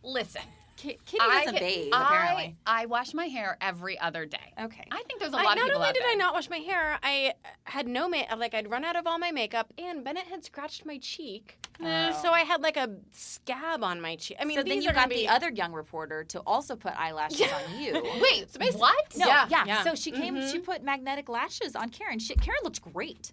Listen, 0.04 0.42
Ki- 0.78 0.98
Kitty 1.06 1.18
doesn't 1.18 1.56
I, 1.56 1.58
bathe, 1.58 1.92
I- 1.92 2.02
apparently. 2.04 2.56
I 2.64 2.86
wash 2.86 3.12
my 3.12 3.26
hair 3.26 3.56
every 3.60 3.98
other 3.98 4.24
day. 4.26 4.52
Okay. 4.62 4.84
I 4.92 5.02
think 5.08 5.18
there's 5.18 5.32
a 5.32 5.36
lot 5.36 5.42
not 5.42 5.56
of 5.58 5.62
people 5.64 5.76
only 5.76 5.88
out 5.88 5.94
did 5.94 6.02
there. 6.04 6.10
I 6.12 6.14
not 6.14 6.34
wash 6.34 6.48
my 6.48 6.58
hair, 6.58 6.98
I 7.02 7.34
had 7.64 7.88
no 7.88 8.08
ma- 8.08 8.24
like 8.36 8.54
I'd 8.54 8.70
run 8.70 8.84
out 8.84 8.94
of 8.94 9.06
all 9.06 9.18
my 9.18 9.32
makeup, 9.32 9.72
and 9.76 10.04
Bennett 10.04 10.26
had 10.28 10.44
scratched 10.44 10.86
my 10.86 10.98
cheek, 10.98 11.58
Oh. 11.82 12.12
so 12.22 12.30
I 12.30 12.40
had 12.40 12.62
like 12.62 12.76
a 12.76 12.90
scab 13.10 13.82
on 13.82 14.00
my 14.00 14.14
cheek. 14.16 14.36
I 14.40 14.44
mean, 14.44 14.56
so 14.56 14.62
then 14.62 14.80
you 14.80 14.88
are 14.90 14.92
gonna 14.92 15.08
got 15.08 15.14
the 15.14 15.28
other 15.28 15.50
young 15.50 15.72
reporter 15.72 16.22
to 16.24 16.40
also 16.46 16.76
put 16.76 16.92
eyelashes 16.98 17.42
on 17.52 17.80
you. 17.80 17.94
Wait, 18.22 18.50
So 18.52 18.58
basically- 18.60 18.80
what? 18.80 19.16
No, 19.16 19.26
Yeah, 19.26 19.46
yeah. 19.50 19.64
yeah. 19.66 19.82
So 19.82 19.94
she 19.96 20.10
came. 20.12 20.36
Mhm. 20.36 20.50
She 20.52 20.58
put 20.60 20.82
magnetic 20.82 21.28
lashes 21.28 21.74
on 21.74 21.88
Karen. 21.90 22.18
She, 22.20 22.34
Karen 22.36 22.60
looked 22.62 22.80
great. 22.82 23.32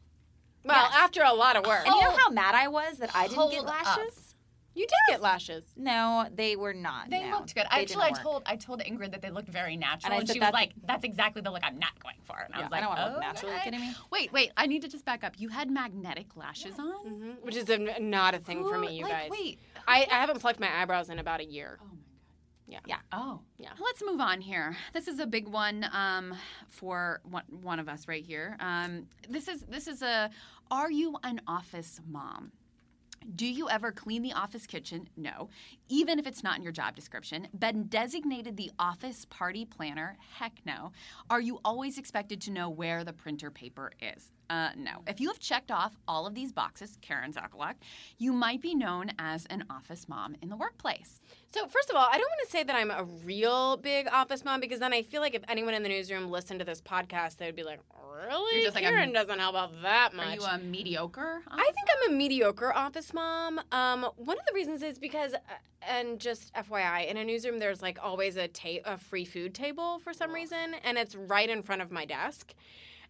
Well, 0.63 0.75
Yes. 0.84 0.93
after 0.95 1.21
a 1.21 1.31
lot 1.34 1.55
of 1.58 1.65
work, 1.67 1.86
And 1.86 1.93
you 1.93 2.01
know 2.01 2.17
how 2.17 2.31
mad 2.31 2.55
I 2.55 2.67
was 2.69 2.97
that 2.97 3.12
I 3.15 3.27
didn't 3.27 3.51
get 3.51 3.63
lashes? 3.65 4.17
up. 4.17 4.23
Lashes? 4.75 4.81
you 4.81 4.88
did 4.88 5.13
get 5.13 5.21
lashes. 5.21 5.63
No, 5.75 6.27
they 6.33 6.55
were 6.55 6.73
not. 6.73 7.09
They 7.09 7.23
no. 7.23 7.38
looked 7.38 7.55
good. 7.55 7.65
They 7.71 7.81
Actually, 7.81 8.03
I 8.03 8.07
didn't 8.07 8.17
work. 8.17 8.23
told 8.23 8.43
I 8.45 8.55
told 8.55 8.79
Ingrid 8.81 9.11
that 9.11 9.21
they 9.21 9.29
looked 9.29 9.49
very 9.49 9.77
natural, 9.77 10.13
And 10.13 10.19
and, 10.19 10.27
said 10.27 10.33
she 10.33 10.39
was 10.39 10.53
like, 10.53 10.73
"That's 10.85 11.03
exactly 11.03 11.41
the 11.41 11.51
look 11.51 11.63
I'm 11.63 11.79
not 11.79 11.99
going 11.99 12.17
for." 12.23 12.39
And 12.39 12.53
I 12.53 12.61
was 12.61 12.71
like, 12.71 12.83
I 12.83 12.85
don't 12.85 12.89
wanna 12.95 13.05
look 13.07 13.17
"Oh, 13.17 13.19
natural. 13.19 13.51
Are 13.51 13.55
you 13.55 13.59
okay." 13.61 13.71
kidding 13.71 13.81
me? 13.81 13.95
Wait, 14.11 14.31
wait. 14.33 14.51
I 14.57 14.67
need 14.67 14.81
to 14.81 14.88
just 14.88 15.05
back 15.05 15.23
up. 15.23 15.33
You 15.38 15.49
had 15.49 15.69
magnetic 15.69 16.35
lashes 16.35 16.77
on. 16.79 16.91
hmm 17.07 17.31
Which 17.41 17.55
is 17.55 17.69
a, 17.69 17.99
not 17.99 18.35
a 18.35 18.39
thing 18.39 18.63
for 18.67 18.77
me, 18.77 18.97
you 18.97 19.03
like, 19.03 19.11
guys. 19.11 19.29
Wait. 19.31 19.59
I, 19.88 20.07
I 20.09 20.15
haven't 20.15 20.39
plucked 20.39 20.59
my 20.59 20.81
eyebrows 20.81 21.09
in 21.09 21.19
about 21.19 21.39
a 21.39 21.45
year. 21.45 21.77
Oh 21.81 21.85
my 21.85 21.91
god. 21.91 21.99
Yeah. 22.67 22.79
Yeah. 22.88 22.97
Oh. 23.11 23.41
Yeah. 23.57 23.69
Let's 23.79 24.01
move 24.03 24.19
on 24.19 24.41
here. 24.41 24.75
This 24.93 25.07
is 25.07 25.19
a 25.19 25.27
big 25.27 25.47
one 25.47 25.85
um, 25.91 26.33
for 26.69 27.21
one, 27.23 27.43
one 27.61 27.79
of 27.79 27.88
us 27.88 28.07
right 28.07 28.25
here. 28.25 28.57
Um, 28.59 29.07
this 29.29 29.47
is 29.47 29.61
this 29.63 29.88
is 29.88 30.01
a. 30.01 30.29
Are 30.71 30.89
you 30.89 31.15
an 31.23 31.41
office 31.47 32.01
mom? 32.07 32.51
Do 33.33 33.47
you 33.47 33.67
ever 33.69 33.91
clean 33.91 34.21
the 34.21 34.33
office 34.33 34.67
kitchen? 34.67 35.09
No. 35.17 35.49
Even 35.89 36.19
if 36.19 36.27
it's 36.27 36.43
not 36.43 36.57
in 36.57 36.63
your 36.63 36.71
job 36.71 36.95
description. 36.95 37.47
Been 37.57 37.88
designated 37.88 38.55
the 38.55 38.71
office 38.77 39.25
party 39.25 39.65
planner? 39.65 40.15
Heck 40.38 40.53
no. 40.65 40.91
Are 41.29 41.41
you 41.41 41.59
always 41.65 41.97
expected 41.97 42.39
to 42.41 42.51
know 42.51 42.69
where 42.69 43.03
the 43.03 43.13
printer 43.13 43.49
paper 43.49 43.91
is? 43.99 44.31
Uh, 44.49 44.69
no. 44.77 45.01
If 45.08 45.19
you 45.19 45.27
have 45.29 45.39
checked 45.39 45.71
off 45.71 45.95
all 46.08 46.27
of 46.27 46.36
these 46.36 46.51
boxes, 46.51 46.97
Karen 47.01 47.34
Zakalak, 47.34 47.75
you 48.17 48.31
might 48.34 48.62
be 48.62 48.75
known 48.75 49.12
as 49.17 49.45
an 49.47 49.65
office 49.69 50.08
mom 50.08 50.36
in 50.41 50.49
the 50.49 50.55
workplace. 50.58 51.19
So 51.51 51.67
first 51.67 51.89
of 51.89 51.95
all, 51.95 52.05
I 52.08 52.13
don't 52.17 52.21
want 52.29 52.41
to 52.45 52.51
say 52.51 52.63
that 52.63 52.75
I'm 52.75 52.91
a 52.91 53.03
real 53.23 53.77
big 53.77 54.08
office 54.12 54.43
mom 54.45 54.60
because 54.60 54.79
then 54.79 54.93
I 54.93 55.01
feel 55.01 55.21
like 55.21 55.34
if 55.36 55.43
anyone 55.47 55.73
in 55.73 55.84
the 55.84 55.89
newsroom 55.89 56.29
listened 56.29 56.60
to 56.60 56.65
this 56.65 56.81
podcast, 56.81 57.38
they 57.38 57.45
would 57.45 57.55
be 57.55 57.63
like, 57.63 57.79
"Really? 58.13 58.55
You're 58.58 58.65
just 58.65 58.75
like 58.75 58.84
a- 58.84 58.89
Karen 58.89 59.13
doesn't 59.13 59.39
help 59.39 59.55
out 59.55 59.81
that 59.81 60.13
much." 60.13 60.27
Are 60.27 60.36
you 60.36 60.43
a 60.43 60.58
mediocre? 60.58 61.41
I 61.49 61.63
think 61.63 61.88
I'm 62.05 62.12
a 62.12 62.15
mediocre 62.15 62.73
office 62.75 63.13
mom. 63.13 63.60
Um, 63.71 64.03
one 64.17 64.38
of 64.38 64.45
the 64.45 64.53
reasons 64.53 64.84
is 64.84 64.99
because, 64.99 65.34
uh, 65.34 65.38
and 65.88 66.19
just 66.19 66.53
FYI, 66.53 67.08
in 67.10 67.17
a 67.17 67.23
newsroom, 67.23 67.60
there's 67.60 67.81
like 67.81 67.99
always 68.03 68.36
a, 68.38 68.47
ta- 68.47 68.84
a 68.86 68.97
free 68.97 69.25
food 69.25 69.53
table 69.55 69.99
for 69.99 70.13
some 70.13 70.34
reason, 70.34 70.75
and 70.84 70.97
it's 70.97 71.15
right 71.15 71.49
in 71.49 71.63
front 71.63 71.81
of 71.81 71.89
my 71.91 72.05
desk. 72.05 72.53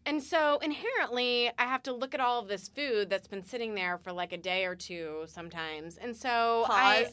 And 0.05 0.21
so 0.21 0.59
inherently, 0.61 1.49
I 1.57 1.63
have 1.63 1.83
to 1.83 1.93
look 1.93 2.13
at 2.13 2.19
all 2.19 2.39
of 2.39 2.47
this 2.47 2.67
food 2.67 3.09
that's 3.09 3.27
been 3.27 3.43
sitting 3.43 3.73
there 3.73 3.97
for 3.97 4.11
like 4.11 4.33
a 4.33 4.37
day 4.37 4.65
or 4.65 4.75
two 4.75 5.23
sometimes. 5.27 5.97
And 5.97 6.15
so 6.15 6.65
I. 6.69 7.07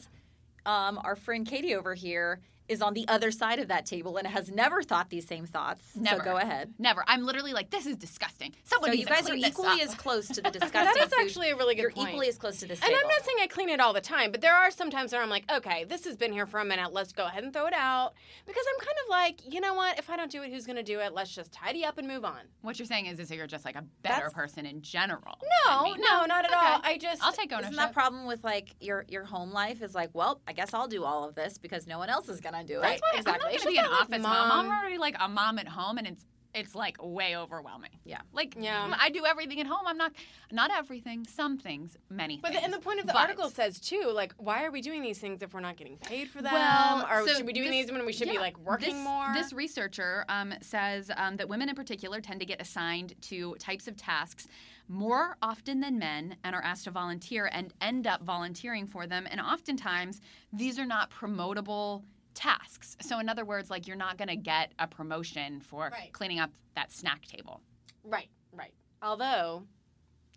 Um, 0.65 0.97
our 1.03 1.17
friend 1.17 1.45
Katie 1.45 1.75
over 1.75 1.93
here 1.93 2.39
is 2.69 2.81
on 2.81 2.93
the 2.93 3.05
other 3.07 3.29
side 3.31 3.59
of 3.59 3.67
that 3.67 3.85
table 3.85 4.17
and 4.17 4.25
has 4.27 4.49
never 4.49 4.81
thought 4.83 5.09
these 5.09 5.27
same 5.27 5.45
thoughts. 5.45 5.83
Never. 5.95 6.19
So 6.19 6.23
go 6.23 6.37
ahead. 6.37 6.73
Never. 6.79 7.03
I'm 7.07 7.23
literally 7.23 7.53
like, 7.53 7.69
this 7.69 7.85
is 7.85 7.97
disgusting. 7.97 8.53
Someone 8.63 8.91
So 8.91 8.95
you 8.97 9.05
guys 9.05 9.29
are 9.29 9.35
equally 9.35 9.81
up. 9.81 9.87
as 9.89 9.95
close 9.95 10.27
to 10.29 10.41
the 10.41 10.49
disgusting. 10.51 10.81
That 10.83 10.97
is 10.97 11.13
actually 11.19 11.49
a 11.49 11.55
really 11.55 11.75
good 11.75 11.83
point. 11.85 11.95
You're 11.95 12.03
point. 12.05 12.09
equally 12.09 12.27
as 12.29 12.37
close 12.37 12.59
to 12.61 12.67
this 12.67 12.79
And 12.79 12.87
table. 12.89 12.99
I'm 13.03 13.07
not 13.09 13.23
saying 13.25 13.37
I 13.41 13.47
clean 13.47 13.69
it 13.69 13.79
all 13.79 13.93
the 13.93 14.01
time, 14.01 14.31
but 14.31 14.41
there 14.41 14.55
are 14.55 14.71
some 14.71 14.89
times 14.89 15.11
where 15.11 15.21
I'm 15.21 15.29
like, 15.29 15.51
okay, 15.51 15.83
this 15.83 16.05
has 16.05 16.15
been 16.15 16.31
here 16.31 16.45
for 16.45 16.59
a 16.59 16.65
minute. 16.65 16.93
Let's 16.93 17.11
go 17.13 17.25
ahead 17.25 17.43
and 17.43 17.51
throw 17.53 17.65
it 17.67 17.73
out. 17.73 18.13
Because 18.45 18.63
I'm 18.73 18.79
kind 18.79 18.97
of 19.03 19.09
like, 19.09 19.53
you 19.53 19.59
know 19.61 19.73
what? 19.73 19.99
If 19.99 20.09
I 20.09 20.15
don't 20.17 20.31
do 20.31 20.41
it, 20.43 20.51
who's 20.51 20.65
going 20.65 20.77
to 20.77 20.83
do 20.83 20.99
it? 20.99 21.13
Let's 21.13 21.33
just 21.33 21.51
tidy 21.51 21.83
up 21.85 21.97
and 21.97 22.07
move 22.07 22.23
on. 22.25 22.39
What 22.61 22.79
you're 22.79 22.85
saying 22.85 23.07
is, 23.07 23.19
is 23.19 23.29
that 23.29 23.35
you're 23.35 23.47
just 23.47 23.65
like 23.65 23.75
a 23.75 23.83
better 24.03 24.15
That's- 24.15 24.33
person 24.33 24.65
in 24.65 24.81
general. 24.81 25.37
No, 25.67 25.93
no, 25.95 26.25
not 26.25 26.45
at 26.45 26.45
it's 26.45 26.53
all. 26.55 26.79
I 26.83 26.97
just. 26.99 27.23
I'll 27.23 27.33
take 27.33 27.51
ownership. 27.51 27.71
Isn't 27.71 27.75
that 27.83 27.93
problem 27.93 28.25
with 28.25 28.43
like 28.43 28.75
your 28.79 29.05
your 29.09 29.23
home 29.25 29.51
life 29.51 29.81
is 29.81 29.93
like, 29.95 30.09
well, 30.13 30.41
I 30.47 30.53
guess 30.53 30.73
I'll 30.73 30.87
do 30.87 31.03
all 31.03 31.23
of 31.27 31.35
this 31.35 31.57
because 31.57 31.87
no 31.87 31.97
one 31.97 32.09
else 32.09 32.29
is 32.29 32.39
gonna 32.53 32.67
do 32.67 32.79
it. 32.79 32.81
That's 32.81 33.01
why 33.01 33.17
exactly. 33.17 33.49
I'm 33.49 33.55
It's 33.55 33.65
not 33.65 33.73
gonna 33.73 33.73
be 33.73 33.77
an 33.85 33.91
like 33.91 34.01
office 34.01 34.21
mom. 34.21 34.51
I'm 34.51 34.67
already 34.79 34.97
like 34.97 35.15
a 35.19 35.27
mom 35.27 35.59
at 35.59 35.67
home, 35.67 35.97
and 35.97 36.07
it's 36.07 36.25
it's 36.55 36.75
like 36.75 36.97
way 37.01 37.35
overwhelming. 37.35 37.89
Yeah. 38.05 38.21
Like 38.31 38.53
Yeah. 38.59 38.95
I 38.99 39.09
do 39.09 39.25
everything 39.25 39.59
at 39.59 39.65
home. 39.65 39.87
I'm 39.87 39.97
not 39.97 40.11
not 40.51 40.69
everything. 40.71 41.25
Some 41.25 41.57
things, 41.57 41.97
many. 42.11 42.37
But 42.43 42.53
the, 42.53 42.63
and 42.63 42.71
the 42.71 42.77
point 42.77 42.99
of 42.99 43.07
the 43.07 43.13
But- 43.13 43.21
article 43.23 43.49
says 43.49 43.79
too, 43.79 44.11
like, 44.13 44.35
why 44.37 44.63
are 44.63 44.69
we 44.69 44.81
doing 44.81 45.01
these 45.01 45.17
things 45.17 45.41
if 45.41 45.51
we're 45.55 45.61
not 45.61 45.77
getting 45.77 45.97
paid 45.97 46.29
for 46.29 46.43
them? 46.43 46.53
Well, 46.53 47.07
or 47.09 47.27
so 47.27 47.33
should 47.33 47.45
we 47.47 47.53
be 47.53 47.59
doing 47.59 47.71
this- 47.71 47.87
these 47.87 47.91
when 47.91 48.05
we 48.05 48.13
should 48.13 48.29
be 48.29 48.37
like 48.37 48.59
working 48.59 48.93
this, 48.93 49.03
more? 49.03 49.33
This 49.33 49.51
researcher 49.51 50.25
um, 50.29 50.53
says 50.61 51.09
um, 51.17 51.37
that 51.37 51.49
women 51.49 51.69
in 51.69 51.75
particular 51.75 52.21
tend 52.21 52.39
to 52.41 52.45
get 52.45 52.61
assigned 52.61 53.19
to 53.23 53.55
types 53.55 53.87
of 53.87 53.97
tasks 53.97 54.47
more 54.87 55.37
often 55.41 55.79
than 55.79 55.97
men 55.97 56.35
and 56.43 56.55
are 56.55 56.61
asked 56.63 56.83
to 56.83 56.91
volunteer 56.91 57.49
and 57.51 57.73
end 57.81 58.05
up 58.05 58.21
volunteering 58.21 58.85
for 58.85 59.07
them. 59.07 59.25
And 59.31 59.41
oftentimes, 59.41 60.21
these 60.51 60.77
are 60.77 60.85
not 60.85 61.09
promotable 61.09 62.03
tasks. 62.33 62.95
So, 63.01 63.19
in 63.19 63.29
other 63.29 63.45
words, 63.45 63.69
like 63.69 63.87
you're 63.87 63.95
not 63.97 64.17
going 64.17 64.27
to 64.29 64.35
get 64.35 64.71
a 64.79 64.87
promotion 64.87 65.61
for 65.61 65.89
Right. 65.91 66.11
cleaning 66.13 66.39
up 66.39 66.51
that 66.75 66.91
snack 66.91 67.25
table. 67.25 67.61
right, 68.03 68.29
right. 68.51 68.73
Although, 69.01 69.63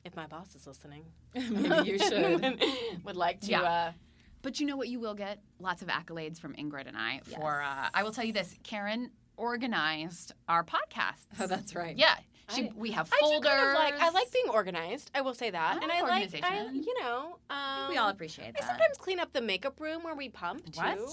if 0.04 0.14
my 0.16 0.26
boss 0.26 0.54
is 0.54 0.66
listening, 0.66 1.04
Maybe 1.34 1.90
you 1.90 1.98
should. 1.98 2.60
would 3.04 3.16
like 3.16 3.40
to. 3.42 3.46
Yeah. 3.50 3.62
Uh, 3.62 3.92
But 4.42 4.60
you 4.60 4.66
know 4.66 4.76
what? 4.76 4.88
You 4.88 5.00
will 5.00 5.14
get 5.14 5.40
lots 5.58 5.82
of 5.82 5.88
accolades 5.88 6.38
from 6.38 6.54
Ingrid 6.54 6.86
and 6.86 6.96
I 6.96 7.20
for. 7.24 7.62
Uh, 7.62 7.88
I 7.94 8.02
will 8.04 8.12
tell 8.12 8.24
you 8.24 8.32
this: 8.32 8.54
Karen 8.62 9.10
organized 9.36 10.32
our 10.48 10.64
podcast. 10.64 11.26
Oh, 11.40 11.46
that's 11.46 11.74
right. 11.74 11.96
Yeah, 11.96 12.14
she, 12.54 12.64
I- 12.68 12.72
we 12.76 12.90
have 12.92 13.10
I 13.12 13.18
folders. 13.20 13.50
kind 13.50 13.68
of 13.68 13.74
like. 13.74 13.94
I 14.00 14.10
like 14.10 14.30
being 14.32 14.48
organized. 14.48 15.10
I 15.14 15.20
will 15.22 15.34
say 15.34 15.50
that, 15.50 15.78
I 15.80 15.82
and 15.82 15.92
I 15.92 16.00
like. 16.02 16.40
I, 16.42 16.66
you 16.72 16.94
know, 17.02 17.38
um, 17.50 17.88
We 17.88 17.96
all 17.96 18.08
appreciate 18.08 18.54
I 18.60 18.66
sometimes 18.66 18.96
clean 18.98 19.18
up 19.20 19.32
the 19.32 19.40
makeup 19.42 19.80
room 19.80 20.02
where 20.02 20.14
we 20.14 20.28
pump 20.28 20.64
too. 20.72 21.08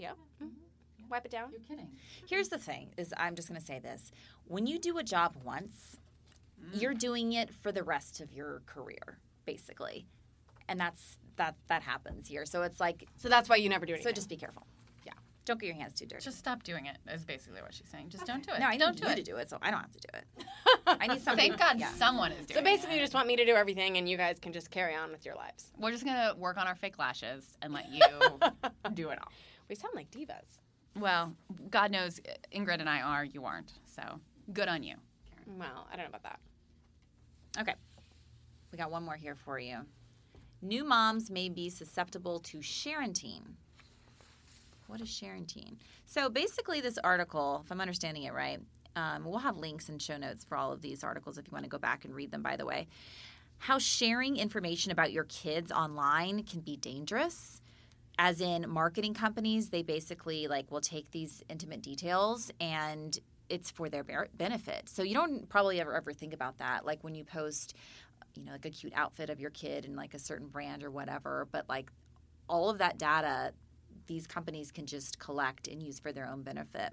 What? 0.00 0.02
Sometimes, 0.02 0.18
yeah. 0.40 0.46
Mhm. 0.46 1.08
Wipe 1.10 1.24
it 1.24 1.30
down. 1.30 1.50
You're 1.52 1.60
kidding. 1.60 1.90
Here's 2.28 2.48
the 2.48 2.58
thing: 2.58 2.90
is 2.96 3.14
I'm 3.16 3.34
just 3.36 3.48
going 3.48 3.60
to 3.60 3.66
say 3.66 3.78
this: 3.78 4.10
when 4.46 4.66
you 4.66 4.78
do 4.78 4.98
a 4.98 5.02
job 5.02 5.36
once, 5.44 5.96
Mm. 6.58 6.80
you're 6.80 6.94
doing 6.94 7.34
it 7.34 7.52
for 7.52 7.70
the 7.70 7.82
rest 7.82 8.20
of 8.20 8.32
your 8.32 8.62
career, 8.64 9.18
basically, 9.44 10.06
and 10.68 10.80
that's 10.80 11.18
that 11.36 11.54
that 11.68 11.82
happens 11.82 12.26
here. 12.28 12.46
So 12.46 12.62
it's 12.62 12.80
like, 12.80 13.06
So 13.18 13.28
that's 13.28 13.46
why 13.50 13.56
you 13.56 13.68
never 13.68 13.84
do 13.84 13.92
it. 13.92 14.02
so 14.02 14.10
just 14.10 14.30
be 14.30 14.38
careful. 14.38 14.66
Yeah, 15.04 15.12
don't 15.44 15.60
get 15.60 15.66
your 15.66 15.76
hands 15.76 15.92
too 15.94 16.06
dirty. 16.06 16.24
Just 16.24 16.38
stop 16.38 16.62
doing 16.62 16.86
it. 16.86 16.96
Is 17.12 17.26
basically 17.26 17.60
what 17.60 17.74
she's 17.74 17.88
saying. 17.88 18.08
Just 18.08 18.24
don't 18.24 18.42
do 18.44 18.54
it. 18.54 18.60
no, 18.60 18.66
I 18.66 18.78
don't 18.78 18.94
need 18.94 19.02
do 19.02 19.06
you 19.06 19.12
it. 19.12 19.16
to 19.16 19.22
do 19.22 19.36
it, 19.36 19.50
so 19.50 19.58
I 19.60 19.70
don't 19.70 19.80
have 19.82 19.92
to 19.92 20.00
do 20.00 20.08
it. 20.18 20.46
I 20.86 21.06
need 21.08 21.20
something. 21.20 21.46
Thank 21.50 21.60
God 21.60 21.78
yeah. 21.78 21.92
someone 21.92 22.32
is 22.32 22.46
doing 22.46 22.58
So 22.58 22.64
basically, 22.64 22.94
it. 22.94 23.00
you 23.00 23.04
just 23.04 23.12
want 23.14 23.28
me 23.28 23.36
to 23.36 23.44
do 23.44 23.54
everything, 23.54 23.98
and 23.98 24.08
you 24.08 24.16
guys 24.16 24.38
can 24.40 24.54
just 24.54 24.70
carry 24.70 24.94
on 24.94 25.12
with 25.12 25.26
your 25.26 25.34
lives. 25.34 25.70
We're 25.78 25.92
just 25.92 26.06
gonna 26.06 26.34
work 26.38 26.56
on 26.56 26.66
our 26.66 26.74
fake 26.74 26.98
lashes 26.98 27.58
and 27.60 27.74
let 27.74 27.90
you 27.92 28.00
do 28.94 29.10
it 29.10 29.18
all. 29.20 29.30
We 29.68 29.74
sound 29.74 29.94
like 29.94 30.10
divas. 30.10 30.58
Well, 30.98 31.34
God 31.70 31.90
knows 31.90 32.20
Ingrid 32.54 32.80
and 32.80 32.88
I 32.88 33.00
are. 33.00 33.24
You 33.24 33.44
aren't. 33.44 33.72
So 33.84 34.02
good 34.52 34.68
on 34.68 34.82
you. 34.82 34.94
Well, 35.46 35.86
I 35.92 35.96
don't 35.96 36.04
know 36.04 36.16
about 36.18 36.22
that. 36.22 36.40
Okay. 37.60 37.74
We 38.72 38.78
got 38.78 38.90
one 38.90 39.04
more 39.04 39.16
here 39.16 39.34
for 39.34 39.58
you. 39.58 39.78
New 40.62 40.84
moms 40.84 41.30
may 41.30 41.48
be 41.48 41.68
susceptible 41.68 42.40
to 42.40 42.58
Sharenting. 42.58 43.42
What 44.86 45.00
is 45.00 45.08
Sharenting? 45.08 45.76
So 46.06 46.28
basically, 46.28 46.80
this 46.80 46.98
article, 46.98 47.62
if 47.64 47.72
I'm 47.72 47.80
understanding 47.80 48.24
it 48.24 48.32
right, 48.32 48.60
um, 48.94 49.24
we'll 49.24 49.38
have 49.38 49.58
links 49.58 49.88
and 49.88 50.00
show 50.00 50.16
notes 50.16 50.44
for 50.44 50.56
all 50.56 50.72
of 50.72 50.80
these 50.80 51.04
articles 51.04 51.38
if 51.38 51.46
you 51.46 51.52
want 51.52 51.64
to 51.64 51.68
go 51.68 51.78
back 51.78 52.04
and 52.04 52.14
read 52.14 52.30
them, 52.30 52.42
by 52.42 52.56
the 52.56 52.64
way. 52.64 52.86
How 53.58 53.78
sharing 53.78 54.36
information 54.36 54.92
about 54.92 55.12
your 55.12 55.24
kids 55.24 55.72
online 55.72 56.42
can 56.44 56.60
be 56.60 56.76
dangerous. 56.76 57.60
As 58.18 58.40
in, 58.40 58.68
marketing 58.68 59.14
companies, 59.14 59.68
they 59.68 59.82
basically 59.82 60.48
like 60.48 60.70
will 60.70 60.80
take 60.80 61.10
these 61.10 61.42
intimate 61.48 61.82
details 61.82 62.50
and 62.60 63.18
it's 63.48 63.70
for 63.70 63.88
their 63.88 64.04
benefit. 64.36 64.88
So 64.88 65.02
you 65.02 65.14
don't 65.14 65.48
probably 65.48 65.80
ever 65.80 65.94
ever 65.94 66.12
think 66.12 66.32
about 66.32 66.58
that. 66.58 66.84
Like 66.84 67.04
when 67.04 67.14
you 67.14 67.24
post, 67.24 67.74
you 68.34 68.44
know, 68.44 68.52
like 68.52 68.64
a 68.64 68.70
cute 68.70 68.92
outfit 68.96 69.30
of 69.30 69.38
your 69.38 69.50
kid 69.50 69.84
and 69.84 69.96
like 69.96 70.14
a 70.14 70.18
certain 70.18 70.48
brand 70.48 70.82
or 70.82 70.90
whatever. 70.90 71.46
But 71.52 71.68
like 71.68 71.90
all 72.48 72.70
of 72.70 72.78
that 72.78 72.98
data, 72.98 73.52
these 74.06 74.26
companies 74.26 74.72
can 74.72 74.86
just 74.86 75.18
collect 75.18 75.68
and 75.68 75.82
use 75.82 75.98
for 75.98 76.12
their 76.12 76.26
own 76.26 76.42
benefit. 76.42 76.92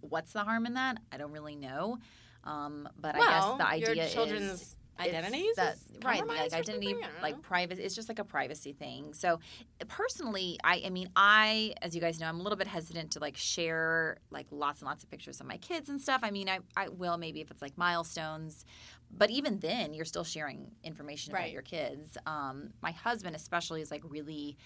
What's 0.00 0.32
the 0.32 0.44
harm 0.44 0.66
in 0.66 0.74
that? 0.74 0.98
I 1.10 1.16
don't 1.16 1.32
really 1.32 1.56
know. 1.56 1.98
Um, 2.44 2.88
but 2.98 3.14
I 3.14 3.18
guess 3.18 3.58
the 3.58 3.66
idea 3.66 3.94
your 3.94 4.04
is 4.04 4.12
children's 4.12 4.62
it's 4.62 4.76
identities 5.00 5.56
that 5.56 5.76
right 6.04 6.26
like 6.26 6.52
identity 6.52 6.86
something? 6.88 7.04
I 7.04 7.06
don't 7.12 7.22
like 7.22 7.42
privacy 7.42 7.82
it's 7.82 7.94
just 7.94 8.08
like 8.08 8.18
a 8.18 8.24
privacy 8.24 8.72
thing. 8.72 9.14
So 9.14 9.40
personally 9.88 10.58
i 10.64 10.82
i 10.86 10.90
mean 10.90 11.08
i 11.16 11.72
as 11.82 11.94
you 11.94 12.00
guys 12.00 12.18
know 12.20 12.26
i'm 12.26 12.40
a 12.40 12.42
little 12.42 12.56
bit 12.58 12.66
hesitant 12.66 13.12
to 13.12 13.20
like 13.20 13.36
share 13.36 14.18
like 14.30 14.46
lots 14.50 14.80
and 14.80 14.86
lots 14.88 15.02
of 15.04 15.10
pictures 15.10 15.40
of 15.40 15.46
my 15.46 15.56
kids 15.58 15.88
and 15.88 16.00
stuff. 16.00 16.20
I 16.22 16.30
mean 16.30 16.48
i, 16.48 16.58
I 16.76 16.88
will 16.88 17.16
maybe 17.18 17.40
if 17.40 17.50
it's 17.50 17.62
like 17.62 17.76
milestones 17.78 18.64
but 19.10 19.30
even 19.30 19.58
then 19.60 19.94
you're 19.94 20.04
still 20.04 20.24
sharing 20.24 20.70
information 20.84 21.32
about 21.32 21.42
Right. 21.44 21.52
your 21.52 21.62
kids. 21.62 22.18
Um 22.26 22.70
my 22.82 22.90
husband 22.90 23.34
especially 23.36 23.80
is 23.80 23.90
like 23.90 24.02
really 24.04 24.56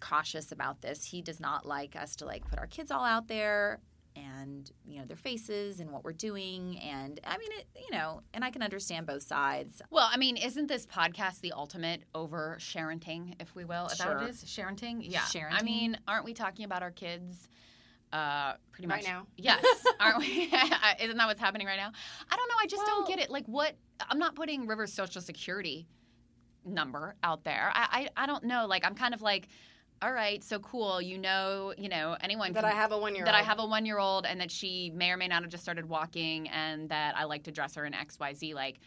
cautious 0.00 0.52
about 0.52 0.82
this. 0.82 1.04
He 1.04 1.22
does 1.22 1.40
not 1.40 1.64
like 1.66 1.96
us 1.96 2.16
to 2.16 2.26
like 2.26 2.44
put 2.46 2.58
our 2.58 2.66
kids 2.66 2.90
all 2.90 3.04
out 3.04 3.28
there 3.28 3.80
and 4.16 4.70
you 4.86 4.98
know 4.98 5.04
their 5.04 5.16
faces 5.16 5.78
and 5.80 5.90
what 5.90 6.02
we're 6.04 6.12
doing 6.12 6.78
and 6.80 7.20
i 7.24 7.36
mean 7.38 7.50
it 7.52 7.66
you 7.76 7.90
know 7.96 8.22
and 8.34 8.42
i 8.44 8.50
can 8.50 8.62
understand 8.62 9.06
both 9.06 9.22
sides 9.22 9.82
Well, 9.90 10.08
I 10.10 10.16
mean, 10.16 10.36
isn't 10.36 10.66
this 10.68 10.86
podcast 10.86 11.40
the 11.40 11.52
ultimate 11.52 12.02
over 12.14 12.56
sharenting, 12.58 13.34
if 13.40 13.54
we 13.54 13.64
will? 13.64 13.86
Is 13.86 13.98
that 13.98 14.08
what 14.08 14.18
Sure. 14.20 14.26
it 14.28 14.30
is? 14.30 14.44
Sharenting? 14.44 14.98
Yeah. 15.02 15.22
I 15.50 15.62
mean, 15.62 15.98
aren't 16.08 16.24
we 16.24 16.32
talking 16.34 16.64
about 16.64 16.82
our 16.82 16.90
kids 16.90 17.48
uh, 18.12 18.54
pretty 18.72 18.86
Right 18.88 19.02
much? 19.02 19.06
now. 19.06 19.26
Yes. 19.36 19.64
aren't 20.00 20.18
we? 20.18 20.44
isn't 21.00 21.16
that 21.16 21.26
what's 21.26 21.40
happening 21.40 21.66
right 21.66 21.76
now? 21.76 21.90
I 22.30 22.36
don't 22.36 22.48
know. 22.48 22.54
I 22.60 22.66
just 22.66 22.86
don't 22.86 23.06
get 23.06 23.18
it. 23.18 23.30
Like, 23.30 23.46
what? 23.46 23.74
I'm 24.08 24.18
not 24.18 24.34
putting 24.34 24.66
River's 24.66 24.92
social 24.92 25.20
security 25.20 25.86
number 26.64 27.14
out 27.22 27.44
there. 27.44 27.70
I, 27.74 28.08
I, 28.16 28.24
I 28.24 28.26
don't 28.26 28.44
know. 28.44 28.66
Like, 28.66 28.84
I'm 28.84 28.94
kind 28.94 29.12
of 29.14 29.22
like, 29.22 29.48
all 30.02 30.12
right, 30.12 30.42
so 30.44 30.58
cool. 30.58 31.00
You 31.00 31.18
know, 31.18 31.72
you 31.78 31.88
know, 31.88 32.16
anyone 32.20 32.52
that 32.52 32.64
can- 32.64 32.72
I 32.72 32.74
have 32.74 32.92
a 32.92 32.98
one 32.98 33.14
year 33.14 33.24
that 33.24 33.34
I 33.34 33.42
have 33.42 33.58
a 33.58 33.66
one 33.66 33.86
year 33.86 33.98
old 33.98 34.26
and 34.26 34.40
that 34.40 34.50
she 34.50 34.90
may 34.94 35.10
or 35.10 35.16
may 35.16 35.28
not 35.28 35.42
have 35.42 35.50
just 35.50 35.62
started 35.62 35.88
walking 35.88 36.48
and 36.48 36.88
that 36.90 37.16
I 37.16 37.24
like 37.24 37.44
to 37.44 37.52
dress 37.52 37.74
her 37.76 37.84
in 37.86 37.94
XYZ. 37.94 38.54
Like, 38.54 38.78